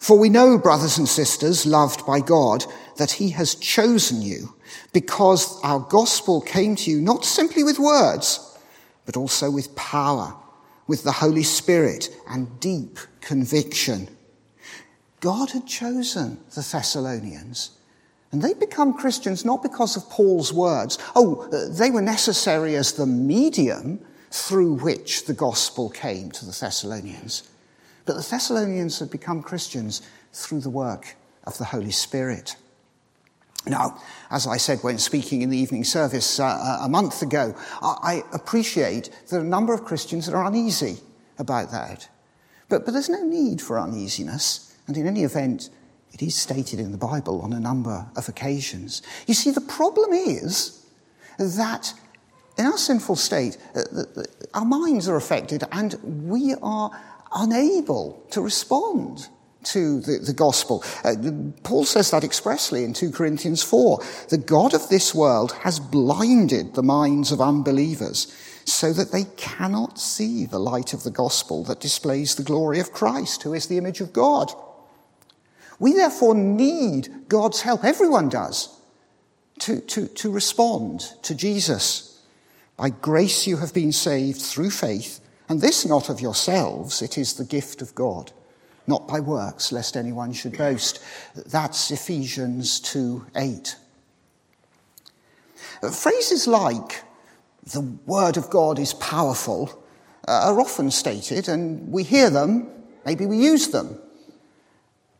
For 0.00 0.18
we 0.18 0.30
know, 0.30 0.56
brothers 0.56 0.96
and 0.96 1.06
sisters, 1.06 1.66
loved 1.66 2.06
by 2.06 2.20
God, 2.20 2.64
that 2.96 3.12
He 3.12 3.30
has 3.30 3.54
chosen 3.54 4.22
you 4.22 4.54
because 4.94 5.60
our 5.62 5.78
gospel 5.78 6.40
came 6.40 6.74
to 6.76 6.90
you 6.90 7.02
not 7.02 7.26
simply 7.26 7.62
with 7.62 7.78
words, 7.78 8.58
but 9.04 9.18
also 9.18 9.50
with 9.50 9.76
power, 9.76 10.34
with 10.86 11.04
the 11.04 11.12
Holy 11.12 11.42
Spirit 11.42 12.08
and 12.30 12.58
deep 12.60 12.98
conviction. 13.20 14.08
God 15.20 15.50
had 15.50 15.66
chosen 15.66 16.40
the 16.54 16.62
Thessalonians. 16.62 17.72
And 18.32 18.40
they 18.40 18.54
become 18.54 18.94
Christians 18.94 19.44
not 19.44 19.62
because 19.62 19.98
of 19.98 20.08
Paul's 20.08 20.52
words. 20.52 20.96
Oh, 21.14 21.46
uh, 21.52 21.76
they 21.76 21.90
were 21.90 22.00
necessary 22.00 22.74
as 22.74 22.94
the 22.94 23.04
medium 23.04 24.00
through 24.30 24.74
which 24.74 25.26
the 25.26 25.34
gospel 25.34 25.90
came 25.90 26.30
to 26.30 26.46
the 26.46 26.56
Thessalonians. 26.58 27.49
But 28.06 28.16
the 28.16 28.26
Thessalonians 28.28 28.98
had 28.98 29.10
become 29.10 29.42
Christians 29.42 30.02
through 30.32 30.60
the 30.60 30.70
work 30.70 31.16
of 31.44 31.58
the 31.58 31.64
Holy 31.64 31.90
Spirit. 31.90 32.56
Now, 33.66 34.00
as 34.30 34.46
I 34.46 34.56
said 34.56 34.78
when 34.82 34.98
speaking 34.98 35.42
in 35.42 35.50
the 35.50 35.58
evening 35.58 35.84
service 35.84 36.40
uh, 36.40 36.78
a 36.80 36.88
month 36.88 37.20
ago, 37.20 37.54
I 37.82 38.22
appreciate 38.32 39.10
that 39.28 39.40
a 39.40 39.44
number 39.44 39.74
of 39.74 39.84
Christians 39.84 40.28
are 40.28 40.46
uneasy 40.46 40.98
about 41.38 41.70
that. 41.70 42.08
But, 42.68 42.84
but 42.84 42.92
there's 42.92 43.08
no 43.10 43.22
need 43.22 43.60
for 43.60 43.78
uneasiness. 43.78 44.74
And 44.86 44.96
in 44.96 45.06
any 45.06 45.24
event, 45.24 45.68
it 46.12 46.22
is 46.22 46.34
stated 46.34 46.80
in 46.80 46.92
the 46.92 46.98
Bible 46.98 47.42
on 47.42 47.52
a 47.52 47.60
number 47.60 48.06
of 48.16 48.28
occasions. 48.28 49.02
You 49.26 49.34
see, 49.34 49.50
the 49.50 49.60
problem 49.60 50.12
is 50.12 50.86
that 51.38 51.92
in 52.56 52.66
our 52.66 52.78
sinful 52.78 53.16
state, 53.16 53.58
uh, 53.74 53.82
our 54.54 54.64
minds 54.64 55.08
are 55.08 55.16
affected 55.16 55.64
and 55.72 55.94
we 56.28 56.54
are 56.62 56.90
unable 57.32 58.22
to 58.30 58.40
respond 58.40 59.28
to 59.62 60.00
the, 60.00 60.18
the 60.18 60.32
gospel. 60.32 60.82
Uh, 61.04 61.14
Paul 61.62 61.84
says 61.84 62.10
that 62.10 62.24
expressly 62.24 62.84
in 62.84 62.92
2 62.92 63.12
Corinthians 63.12 63.62
4. 63.62 64.00
The 64.28 64.38
God 64.38 64.74
of 64.74 64.88
this 64.88 65.14
world 65.14 65.52
has 65.62 65.78
blinded 65.78 66.74
the 66.74 66.82
minds 66.82 67.30
of 67.30 67.40
unbelievers 67.40 68.34
so 68.64 68.92
that 68.92 69.12
they 69.12 69.24
cannot 69.36 69.98
see 69.98 70.46
the 70.46 70.58
light 70.58 70.94
of 70.94 71.02
the 71.02 71.10
gospel 71.10 71.64
that 71.64 71.80
displays 71.80 72.34
the 72.34 72.42
glory 72.42 72.80
of 72.80 72.92
Christ, 72.92 73.42
who 73.42 73.54
is 73.54 73.66
the 73.66 73.78
image 73.78 74.00
of 74.00 74.12
God. 74.12 74.52
We 75.78 75.92
therefore 75.92 76.34
need 76.34 77.28
God's 77.28 77.62
help, 77.62 77.84
everyone 77.84 78.28
does, 78.28 78.68
to, 79.60 79.80
to, 79.80 80.06
to 80.06 80.30
respond 80.30 81.00
to 81.22 81.34
Jesus. 81.34 82.22
By 82.76 82.90
grace 82.90 83.46
you 83.46 83.58
have 83.58 83.74
been 83.74 83.92
saved 83.92 84.40
through 84.40 84.70
faith 84.70 85.20
and 85.50 85.60
this 85.60 85.84
not 85.84 86.08
of 86.08 86.20
yourselves, 86.20 87.02
it 87.02 87.18
is 87.18 87.34
the 87.34 87.44
gift 87.44 87.82
of 87.82 87.92
God, 87.96 88.30
not 88.86 89.08
by 89.08 89.18
works, 89.18 89.72
lest 89.72 89.96
anyone 89.96 90.32
should 90.32 90.56
boast. 90.56 91.02
That's 91.34 91.90
Ephesians 91.90 92.78
2 92.78 93.26
8. 93.34 93.76
Phrases 95.92 96.46
like, 96.46 97.02
the 97.64 97.80
word 98.06 98.36
of 98.36 98.48
God 98.48 98.78
is 98.78 98.94
powerful, 98.94 99.82
uh, 100.28 100.52
are 100.52 100.60
often 100.60 100.88
stated, 100.92 101.48
and 101.48 101.90
we 101.90 102.04
hear 102.04 102.30
them, 102.30 102.70
maybe 103.04 103.26
we 103.26 103.36
use 103.36 103.70
them. 103.70 103.98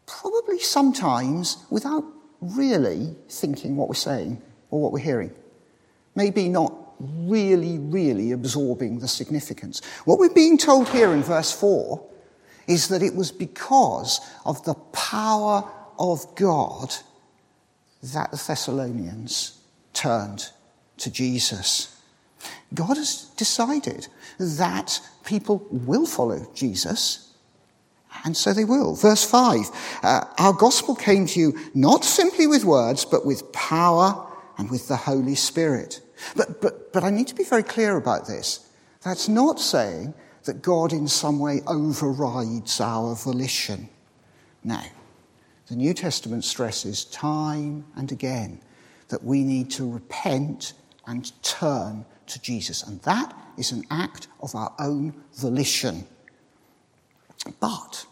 Probably 0.07 0.61
sometimes 0.61 1.57
without 1.71 2.05
really 2.40 3.16
thinking 3.29 3.77
what 3.77 3.88
we're 3.88 3.97
saying 3.97 4.40
or 4.71 4.81
what 4.81 4.93
we're 4.93 5.01
hearing. 5.01 5.33
Maybe 6.14 6.49
not 6.49 6.80
really, 7.00 7.78
really 7.78 8.32
absorbing 8.32 8.98
the 8.98 9.08
significance. 9.08 9.80
What 10.04 10.18
we're 10.18 10.34
being 10.34 10.58
told 10.58 10.88
here 10.88 11.12
in 11.12 11.22
verse 11.22 11.52
4 11.52 12.06
is 12.66 12.88
that 12.88 13.02
it 13.02 13.14
was 13.14 13.32
because 13.32 14.20
of 14.44 14.62
the 14.64 14.74
power 14.92 15.68
of 15.98 16.34
God 16.36 16.94
that 18.02 18.30
the 18.30 18.36
Thessalonians 18.36 19.58
turned 19.92 20.50
to 20.98 21.10
Jesus. 21.10 22.00
God 22.72 22.96
has 22.96 23.24
decided 23.36 24.08
that 24.38 25.00
people 25.24 25.66
will 25.70 26.06
follow 26.06 26.46
Jesus, 26.54 27.34
and 28.24 28.36
so 28.36 28.52
they 28.52 28.64
will. 28.64 28.94
Verse 28.94 29.24
5 29.24 29.70
uh, 30.02 30.24
Our 30.38 30.52
gospel 30.52 30.94
came 30.94 31.26
to 31.26 31.40
you 31.40 31.58
not 31.74 32.04
simply 32.04 32.46
with 32.46 32.64
words, 32.64 33.04
but 33.04 33.26
with 33.26 33.52
power 33.52 34.26
and 34.58 34.70
with 34.70 34.88
the 34.88 34.96
Holy 34.96 35.34
Spirit. 35.34 36.00
But, 36.37 36.61
but, 36.61 36.92
but 36.92 37.04
I 37.04 37.11
need 37.11 37.28
to 37.28 37.35
be 37.35 37.44
very 37.44 37.62
clear 37.62 37.96
about 37.96 38.26
this. 38.26 38.70
That's 39.02 39.28
not 39.28 39.61
saying 39.61 40.14
that 40.44 40.62
God 40.62 40.92
in 40.92 41.06
some 41.09 41.38
way 41.38 41.61
overrides 41.66 42.80
our 42.80 43.14
volition. 43.14 43.88
No. 44.64 44.80
The 45.68 45.76
New 45.76 45.94
Testament 45.94 46.44
stresses 46.44 47.04
time 47.06 47.85
and 47.96 48.11
again 48.11 48.61
that 49.09 49.22
we 49.22 49.44
need 49.44 49.70
to 49.72 49.90
repent 49.90 50.72
and 51.06 51.30
turn 51.42 52.04
to 52.26 52.40
Jesus. 52.40 52.83
And 52.83 53.00
that 53.02 53.35
is 53.56 53.72
an 53.72 53.85
act 53.90 54.28
of 54.40 54.54
our 54.54 54.72
own 54.78 55.14
volition. 55.35 56.06
But 57.59 58.06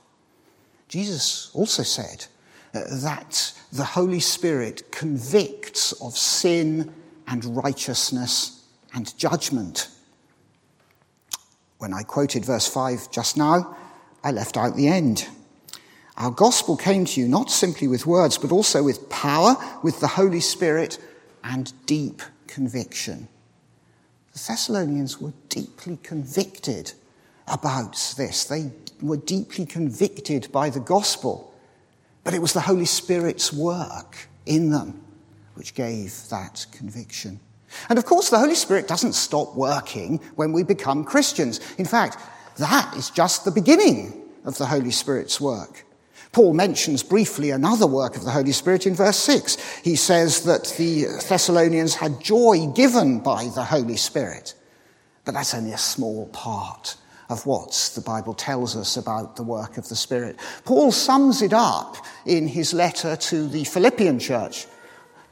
Jesus 0.88 1.50
also 1.54 1.82
said 1.82 2.26
uh, 2.74 2.80
that 3.02 3.52
the 3.72 3.84
Holy 3.84 4.20
Spirit 4.20 4.90
convicts 4.90 5.92
of 6.00 6.16
sin 6.16 6.92
and 7.28 7.44
righteousness 7.62 8.64
and 8.94 9.16
judgment. 9.18 9.88
When 11.76 11.92
I 11.92 12.02
quoted 12.02 12.44
verse 12.44 12.66
5 12.66 13.10
just 13.10 13.36
now, 13.36 13.76
I 14.24 14.32
left 14.32 14.56
out 14.56 14.74
the 14.74 14.88
end. 14.88 15.28
Our 16.16 16.30
gospel 16.32 16.76
came 16.76 17.04
to 17.04 17.20
you 17.20 17.28
not 17.28 17.50
simply 17.50 17.86
with 17.86 18.06
words, 18.06 18.38
but 18.38 18.50
also 18.50 18.82
with 18.82 19.08
power, 19.08 19.56
with 19.84 20.00
the 20.00 20.08
Holy 20.08 20.40
Spirit, 20.40 20.98
and 21.44 21.72
deep 21.86 22.22
conviction. 22.48 23.28
The 24.32 24.38
Thessalonians 24.48 25.20
were 25.20 25.34
deeply 25.48 25.98
convicted 26.02 26.92
about 27.46 28.14
this. 28.16 28.44
They 28.44 28.72
were 29.00 29.16
deeply 29.16 29.66
convicted 29.66 30.50
by 30.50 30.70
the 30.70 30.80
gospel, 30.80 31.54
but 32.24 32.34
it 32.34 32.42
was 32.42 32.52
the 32.52 32.60
Holy 32.62 32.84
Spirit's 32.84 33.52
work 33.52 34.28
in 34.44 34.70
them 34.70 35.04
which 35.58 35.74
gave 35.74 36.14
that 36.30 36.64
conviction. 36.70 37.40
And 37.88 37.98
of 37.98 38.04
course, 38.04 38.30
the 38.30 38.38
Holy 38.38 38.54
Spirit 38.54 38.86
doesn't 38.86 39.14
stop 39.14 39.54
working 39.56 40.18
when 40.36 40.52
we 40.52 40.62
become 40.62 41.04
Christians. 41.04 41.60
In 41.76 41.84
fact, 41.84 42.16
that 42.58 42.94
is 42.96 43.10
just 43.10 43.44
the 43.44 43.50
beginning 43.50 44.22
of 44.44 44.56
the 44.56 44.66
Holy 44.66 44.92
Spirit's 44.92 45.40
work. 45.40 45.84
Paul 46.32 46.54
mentions 46.54 47.02
briefly 47.02 47.50
another 47.50 47.86
work 47.86 48.16
of 48.16 48.24
the 48.24 48.30
Holy 48.30 48.52
Spirit 48.52 48.86
in 48.86 48.94
verse 48.94 49.16
6. 49.16 49.80
He 49.82 49.96
says 49.96 50.44
that 50.44 50.74
the 50.78 51.04
Thessalonians 51.28 51.96
had 51.96 52.20
joy 52.20 52.68
given 52.74 53.18
by 53.18 53.48
the 53.54 53.64
Holy 53.64 53.96
Spirit. 53.96 54.54
But 55.24 55.34
that's 55.34 55.54
only 55.54 55.72
a 55.72 55.78
small 55.78 56.28
part 56.28 56.96
of 57.28 57.44
what 57.46 57.92
the 57.94 58.00
Bible 58.00 58.34
tells 58.34 58.76
us 58.76 58.96
about 58.96 59.36
the 59.36 59.42
work 59.42 59.76
of 59.76 59.88
the 59.88 59.96
Spirit. 59.96 60.38
Paul 60.64 60.92
sums 60.92 61.42
it 61.42 61.52
up 61.52 61.96
in 62.24 62.46
his 62.48 62.72
letter 62.72 63.16
to 63.16 63.48
the 63.48 63.64
Philippian 63.64 64.18
church 64.18 64.66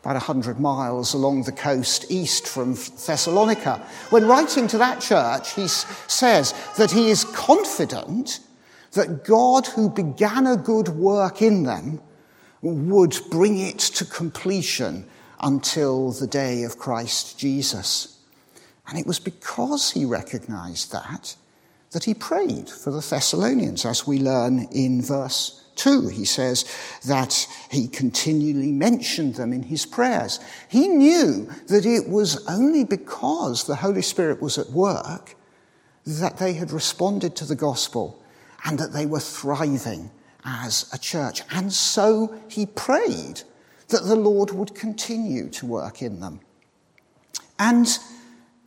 about 0.02 0.14
100 0.14 0.60
miles 0.60 1.14
along 1.14 1.42
the 1.42 1.52
coast 1.52 2.06
east 2.08 2.46
from 2.46 2.74
Thessalonica. 2.74 3.84
When 4.10 4.26
writing 4.26 4.68
to 4.68 4.78
that 4.78 5.00
church, 5.00 5.54
he 5.54 5.66
says 5.68 6.54
that 6.76 6.92
he 6.92 7.10
is 7.10 7.24
confident 7.24 8.40
that 8.92 9.24
God, 9.24 9.66
who 9.66 9.90
began 9.90 10.46
a 10.46 10.56
good 10.56 10.88
work 10.88 11.42
in 11.42 11.64
them, 11.64 12.00
would 12.62 13.18
bring 13.30 13.58
it 13.58 13.78
to 13.78 14.04
completion 14.04 15.06
until 15.40 16.12
the 16.12 16.26
day 16.26 16.62
of 16.62 16.78
Christ 16.78 17.38
Jesus. 17.38 18.18
And 18.88 18.98
it 18.98 19.06
was 19.06 19.18
because 19.18 19.90
he 19.90 20.04
recognized 20.04 20.92
that 20.92 21.36
that 21.92 22.04
he 22.04 22.14
prayed 22.14 22.68
for 22.68 22.90
the 22.90 23.00
Thessalonians, 23.00 23.86
as 23.86 24.06
we 24.06 24.18
learn 24.18 24.68
in 24.70 25.00
verse 25.00 25.64
2, 25.76 26.08
he 26.08 26.24
says 26.24 26.64
that 27.06 27.46
he 27.70 27.86
continually 27.86 28.72
mentioned 28.72 29.34
them 29.36 29.52
in 29.52 29.62
his 29.62 29.86
prayers. 29.86 30.40
He 30.68 30.88
knew 30.88 31.48
that 31.68 31.86
it 31.86 32.08
was 32.08 32.44
only 32.46 32.84
because 32.84 33.64
the 33.64 33.76
Holy 33.76 34.02
Spirit 34.02 34.42
was 34.42 34.58
at 34.58 34.70
work 34.70 35.36
that 36.06 36.38
they 36.38 36.54
had 36.54 36.70
responded 36.70 37.36
to 37.36 37.44
the 37.44 37.56
gospel 37.56 38.22
and 38.64 38.78
that 38.78 38.92
they 38.92 39.06
were 39.06 39.20
thriving 39.20 40.10
as 40.44 40.88
a 40.92 40.98
church. 40.98 41.42
And 41.50 41.72
so 41.72 42.34
he 42.48 42.66
prayed 42.66 43.42
that 43.88 44.04
the 44.04 44.16
Lord 44.16 44.50
would 44.52 44.74
continue 44.74 45.48
to 45.50 45.66
work 45.66 46.02
in 46.02 46.20
them. 46.20 46.40
And 47.58 47.86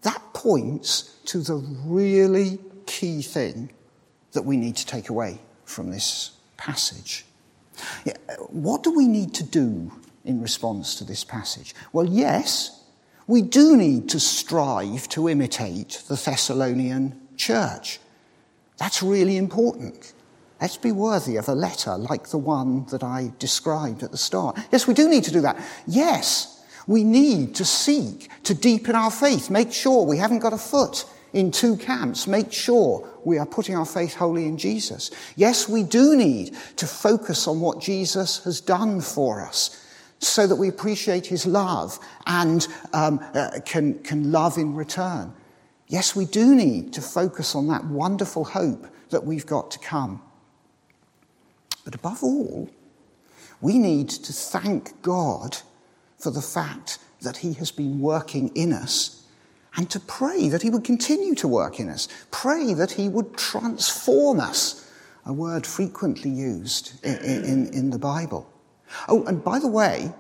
that 0.02 0.22
points 0.34 1.16
to 1.26 1.40
the 1.40 1.56
really 1.86 2.60
key 2.86 3.22
thing 3.22 3.72
that 4.32 4.44
we 4.44 4.58
need 4.58 4.76
to 4.78 4.86
take 4.86 5.10
away 5.10 5.40
from 5.66 5.92
this 5.92 6.32
passage. 6.60 7.26
What 8.50 8.84
do 8.84 8.92
we 8.92 9.08
need 9.08 9.34
to 9.36 9.44
do 9.44 9.92
in 10.26 10.42
response 10.42 10.96
to 10.96 11.04
this 11.04 11.24
passage? 11.24 11.74
Well, 11.94 12.06
yes, 12.06 12.84
we 13.26 13.42
do 13.42 13.78
need 13.78 14.10
to 14.10 14.20
strive 14.20 15.08
to 15.10 15.30
imitate 15.30 16.04
the 16.08 16.16
Thessalonian 16.16 17.20
church. 17.38 18.00
That's 18.78 19.02
really 19.02 19.38
important. 19.38 20.14
Let's 20.62 20.78
be 20.78 20.92
worthy 20.92 21.38
of 21.38 21.48
a 21.48 21.56
letter 21.56 21.98
like 21.98 22.30
the 22.30 22.38
one 22.38 22.86
that 22.88 23.02
I 23.02 23.32
described 23.40 24.04
at 24.04 24.12
the 24.12 24.18
start. 24.18 24.60
Yes, 24.72 24.88
we 24.88 24.94
do 24.94 25.10
need 25.10 25.24
to 25.24 25.32
do 25.32 25.42
that. 25.42 25.58
Yes, 25.88 26.64
we 26.86 27.04
need 27.04 27.56
to 27.56 27.66
seek 27.66 28.30
to 28.44 28.54
deepen 28.54 28.96
our 28.96 29.12
faith, 29.12 29.50
make 29.50 29.72
sure 29.72 30.06
we 30.06 30.18
haven't 30.18 30.40
got 30.40 30.54
a 30.54 30.58
foot 30.58 31.06
in 31.34 31.52
two 31.52 31.78
camps, 31.78 32.28
make 32.28 32.52
sure 32.52 33.08
we 33.24 33.38
are 33.38 33.46
putting 33.46 33.76
our 33.76 33.86
faith 33.86 34.16
wholly 34.16 34.46
in 34.46 34.58
Jesus. 34.58 35.12
Yes, 35.36 35.70
we 35.70 35.84
do 35.84 36.16
need 36.16 36.56
to 36.78 36.88
focus 36.88 37.48
on 37.48 37.60
what 37.62 37.80
Jesus 37.80 38.44
has 38.44 38.62
done 38.62 39.02
for 39.02 39.42
us 39.42 39.86
so 40.20 40.48
that 40.48 40.56
we 40.56 40.68
appreciate 40.68 41.26
his 41.26 41.46
love 41.46 41.98
and 42.28 42.68
um, 42.94 43.24
uh, 43.34 43.60
can, 43.66 43.98
can 44.00 44.32
love 44.32 44.58
in 44.58 44.76
return. 44.76 45.34
Yes, 45.88 46.16
we 46.16 46.26
do 46.26 46.56
need 46.56 46.94
to 46.94 47.02
focus 47.02 47.56
on 47.56 47.68
that 47.68 47.86
wonderful 47.86 48.44
hope 48.44 48.88
that 49.10 49.26
we've 49.26 49.46
got 49.46 49.72
to 49.72 49.80
come. 49.80 50.22
But 51.86 51.96
above 51.96 52.24
all, 52.24 52.70
we 53.62 53.80
need 53.80 54.10
to 54.10 54.34
thank 54.34 55.02
God 55.02 55.58
for 56.18 56.32
the 56.32 56.42
fact 56.42 57.00
that 57.22 57.38
He 57.38 57.54
has 57.54 57.72
been 57.72 58.00
working 58.00 58.50
in 58.56 58.74
us 58.74 59.19
and 59.76 59.90
to 59.90 60.00
pray 60.00 60.50
that 60.50 60.62
He 60.62 60.70
would 60.70 60.84
continue 60.84 61.36
to 61.36 61.48
work 61.48 61.80
in 61.80 61.90
us. 61.90 62.08
Pray 62.32 62.74
that 62.74 62.92
He 62.92 63.10
would 63.10 63.38
transform 63.38 64.40
us, 64.40 64.90
a 65.26 65.34
word 65.34 65.66
frequently 65.66 66.32
used 66.32 67.04
in, 67.06 67.44
in, 67.44 67.74
in 67.74 67.90
the 67.90 68.00
Bible. 68.00 68.52
Oh, 69.08 69.24
and 69.26 69.44
by 69.44 69.60
the 69.60 69.68
way, 69.68 70.12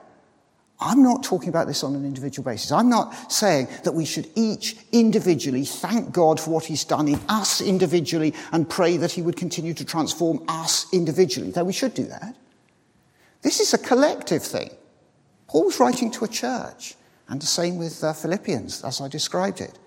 I'm 0.81 1.03
not 1.03 1.23
talking 1.23 1.49
about 1.49 1.67
this 1.67 1.83
on 1.83 1.93
an 1.93 2.05
individual 2.05 2.45
basis. 2.45 2.71
I'm 2.71 2.89
not 2.89 3.31
saying 3.31 3.67
that 3.83 3.91
we 3.91 4.05
should 4.05 4.29
each 4.35 4.77
individually 4.93 5.65
thank 5.65 6.13
God 6.13 6.39
for 6.39 6.51
what 6.51 6.65
He's 6.65 6.85
done 6.85 7.09
in 7.09 7.19
us 7.27 7.59
individually 7.59 8.33
and 8.53 8.69
pray 8.69 8.95
that 8.97 9.11
He 9.11 9.21
would 9.21 9.35
continue 9.35 9.73
to 9.73 9.83
transform 9.83 10.43
us 10.47 10.91
individually, 10.93 11.51
though 11.51 11.65
we 11.65 11.73
should 11.73 11.93
do 11.93 12.05
that. 12.05 12.35
This 13.41 13.59
is 13.59 13.73
a 13.73 13.77
collective 13.77 14.43
thing. 14.43 14.69
Paul's 15.47 15.79
writing 15.79 16.11
to 16.11 16.25
a 16.25 16.27
church, 16.27 16.95
and 17.29 17.41
the 17.41 17.45
same 17.45 17.77
with 17.77 18.03
uh, 18.03 18.11
Philippians, 18.13 18.83
as 18.83 18.99
I 18.99 19.07
described 19.07 19.61
it. 19.61 19.77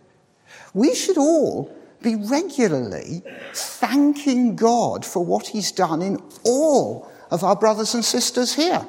We 0.72 0.94
should 0.94 1.18
all 1.18 1.76
be 2.00 2.14
regularly 2.14 3.22
thanking 3.52 4.56
God 4.56 5.04
for 5.04 5.24
what 5.24 5.48
He's 5.48 5.72
done 5.72 6.02
in 6.02 6.18
all 6.44 7.10
of 7.30 7.44
our 7.44 7.56
brothers 7.56 7.94
and 7.94 8.04
sisters 8.04 8.54
here. 8.54 8.86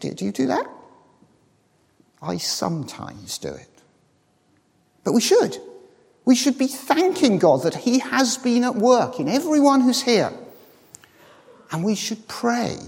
Do 0.00 0.24
you 0.24 0.32
do 0.32 0.48
that? 0.48 0.66
I 2.20 2.36
sometimes 2.38 3.38
do 3.38 3.48
it. 3.48 3.68
But 5.04 5.12
we 5.12 5.20
should. 5.20 5.58
We 6.24 6.34
should 6.34 6.58
be 6.58 6.66
thanking 6.66 7.38
God 7.38 7.62
that 7.62 7.74
He 7.74 8.00
has 8.00 8.36
been 8.36 8.64
at 8.64 8.74
work 8.74 9.20
in 9.20 9.28
everyone 9.28 9.80
who's 9.80 10.02
here. 10.02 10.32
And 11.70 11.84
we 11.84 11.94
should 11.94 12.26
pray 12.26 12.78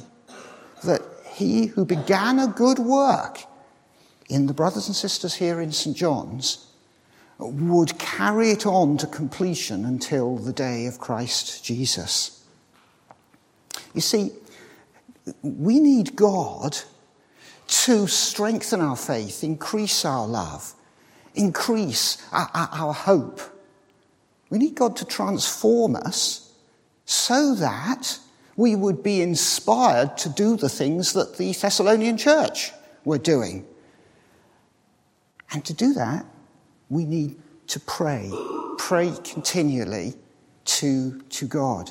that 0.83 1.03
He 1.33 1.67
who 1.67 1.85
began 1.85 2.39
a 2.39 2.49
good 2.49 2.79
work 2.79 3.39
in 4.29 4.47
the 4.47 4.55
brothers 4.55 4.87
and 4.87 4.97
sisters 4.97 5.35
here 5.35 5.61
in 5.61 5.73
St. 5.73 5.97
John's 5.97 6.67
would 7.39 7.99
carry 7.99 8.51
it 8.51 8.65
on 8.67 8.97
to 8.99 9.07
completion 9.07 9.85
until 9.85 10.37
the 10.37 10.53
day 10.53 10.87
of 10.87 10.99
Christ 10.99 11.65
Jesus. 11.65 12.45
You 13.93 14.01
see, 14.01 14.33
we 15.43 15.81
need 15.81 16.17
God 16.17 16.77
to 17.67 18.07
strengthen 18.07 18.81
our 18.81 18.97
faith, 18.97 19.43
increase 19.43 20.05
our 20.05 20.27
love, 20.27 20.75
increase 21.35 22.19
our, 22.33 22.49
our, 22.55 22.93
hope. 22.93 23.41
We 24.51 24.59
need 24.59 24.75
God 24.75 24.97
to 24.97 25.05
transform 25.05 25.97
us 25.97 26.53
so 27.05 27.55
that 27.57 28.19
we 28.57 28.77
would 28.77 29.03
be 29.03 29.21
inspired 29.21 30.17
to 30.19 30.29
do 30.29 30.57
the 30.57 30.69
things 30.69 31.13
that 31.15 31.37
the 31.37 31.53
Thessalonian 31.53 32.17
church 32.17 32.73
were 33.05 33.19
doing. 33.19 33.67
And 35.55 35.65
to 35.65 35.73
do 35.73 35.95
that, 35.95 36.27
we 36.91 37.05
need 37.05 37.41
to 37.69 37.81
pray. 37.81 38.31
Pray 38.77 39.15
continually 39.25 40.15
to, 40.67 41.21
to 41.21 41.47
God. 41.47 41.91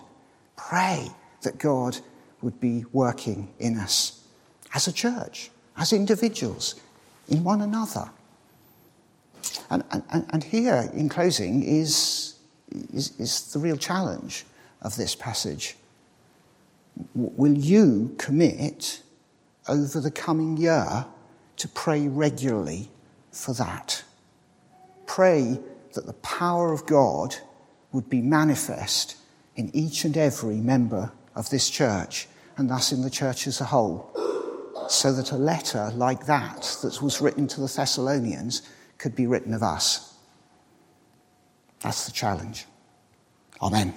Pray 0.55 1.07
that 1.41 1.57
God 1.57 1.97
would 2.41 2.59
be 2.59 2.85
working 2.91 3.53
in 3.59 3.79
us 3.79 4.23
as 4.75 4.87
a 4.87 4.93
church 4.93 5.49
as 5.77 5.93
individuals, 5.93 6.75
in 7.29 7.43
one 7.43 7.61
another. 7.61 8.09
And, 9.69 9.83
and, 9.91 10.25
and 10.29 10.43
here, 10.43 10.89
in 10.93 11.09
closing, 11.09 11.63
is, 11.63 12.35
is, 12.93 13.19
is 13.19 13.51
the 13.53 13.59
real 13.59 13.77
challenge 13.77 14.45
of 14.81 14.95
this 14.95 15.15
passage. 15.15 15.75
Will 17.15 17.57
you 17.57 18.13
commit 18.19 19.01
over 19.67 19.99
the 19.99 20.11
coming 20.11 20.57
year 20.57 21.05
to 21.57 21.67
pray 21.69 22.07
regularly 22.07 22.89
for 23.33 23.53
that? 23.55 24.03
Pray 25.05 25.59
that 25.93 26.05
the 26.05 26.13
power 26.13 26.71
of 26.71 26.85
God 26.85 27.35
would 27.91 28.09
be 28.09 28.21
manifest 28.21 29.17
in 29.55 29.69
each 29.73 30.05
and 30.05 30.17
every 30.17 30.55
member 30.55 31.11
of 31.35 31.49
this 31.49 31.69
church, 31.69 32.27
and 32.57 32.69
thus 32.69 32.91
in 32.91 33.01
the 33.01 33.09
church 33.09 33.47
as 33.47 33.61
a 33.61 33.65
whole 33.65 34.09
so 34.89 35.13
that 35.13 35.31
a 35.31 35.37
letter 35.37 35.91
like 35.95 36.25
that, 36.25 36.77
that 36.81 37.01
was 37.01 37.21
written 37.21 37.47
to 37.47 37.61
the 37.61 37.67
Thessalonians, 37.67 38.61
could 38.97 39.15
be 39.15 39.27
written 39.27 39.53
of 39.53 39.63
us. 39.63 40.13
That's 41.81 42.05
the 42.05 42.11
challenge. 42.11 42.65
Amen. 43.61 43.93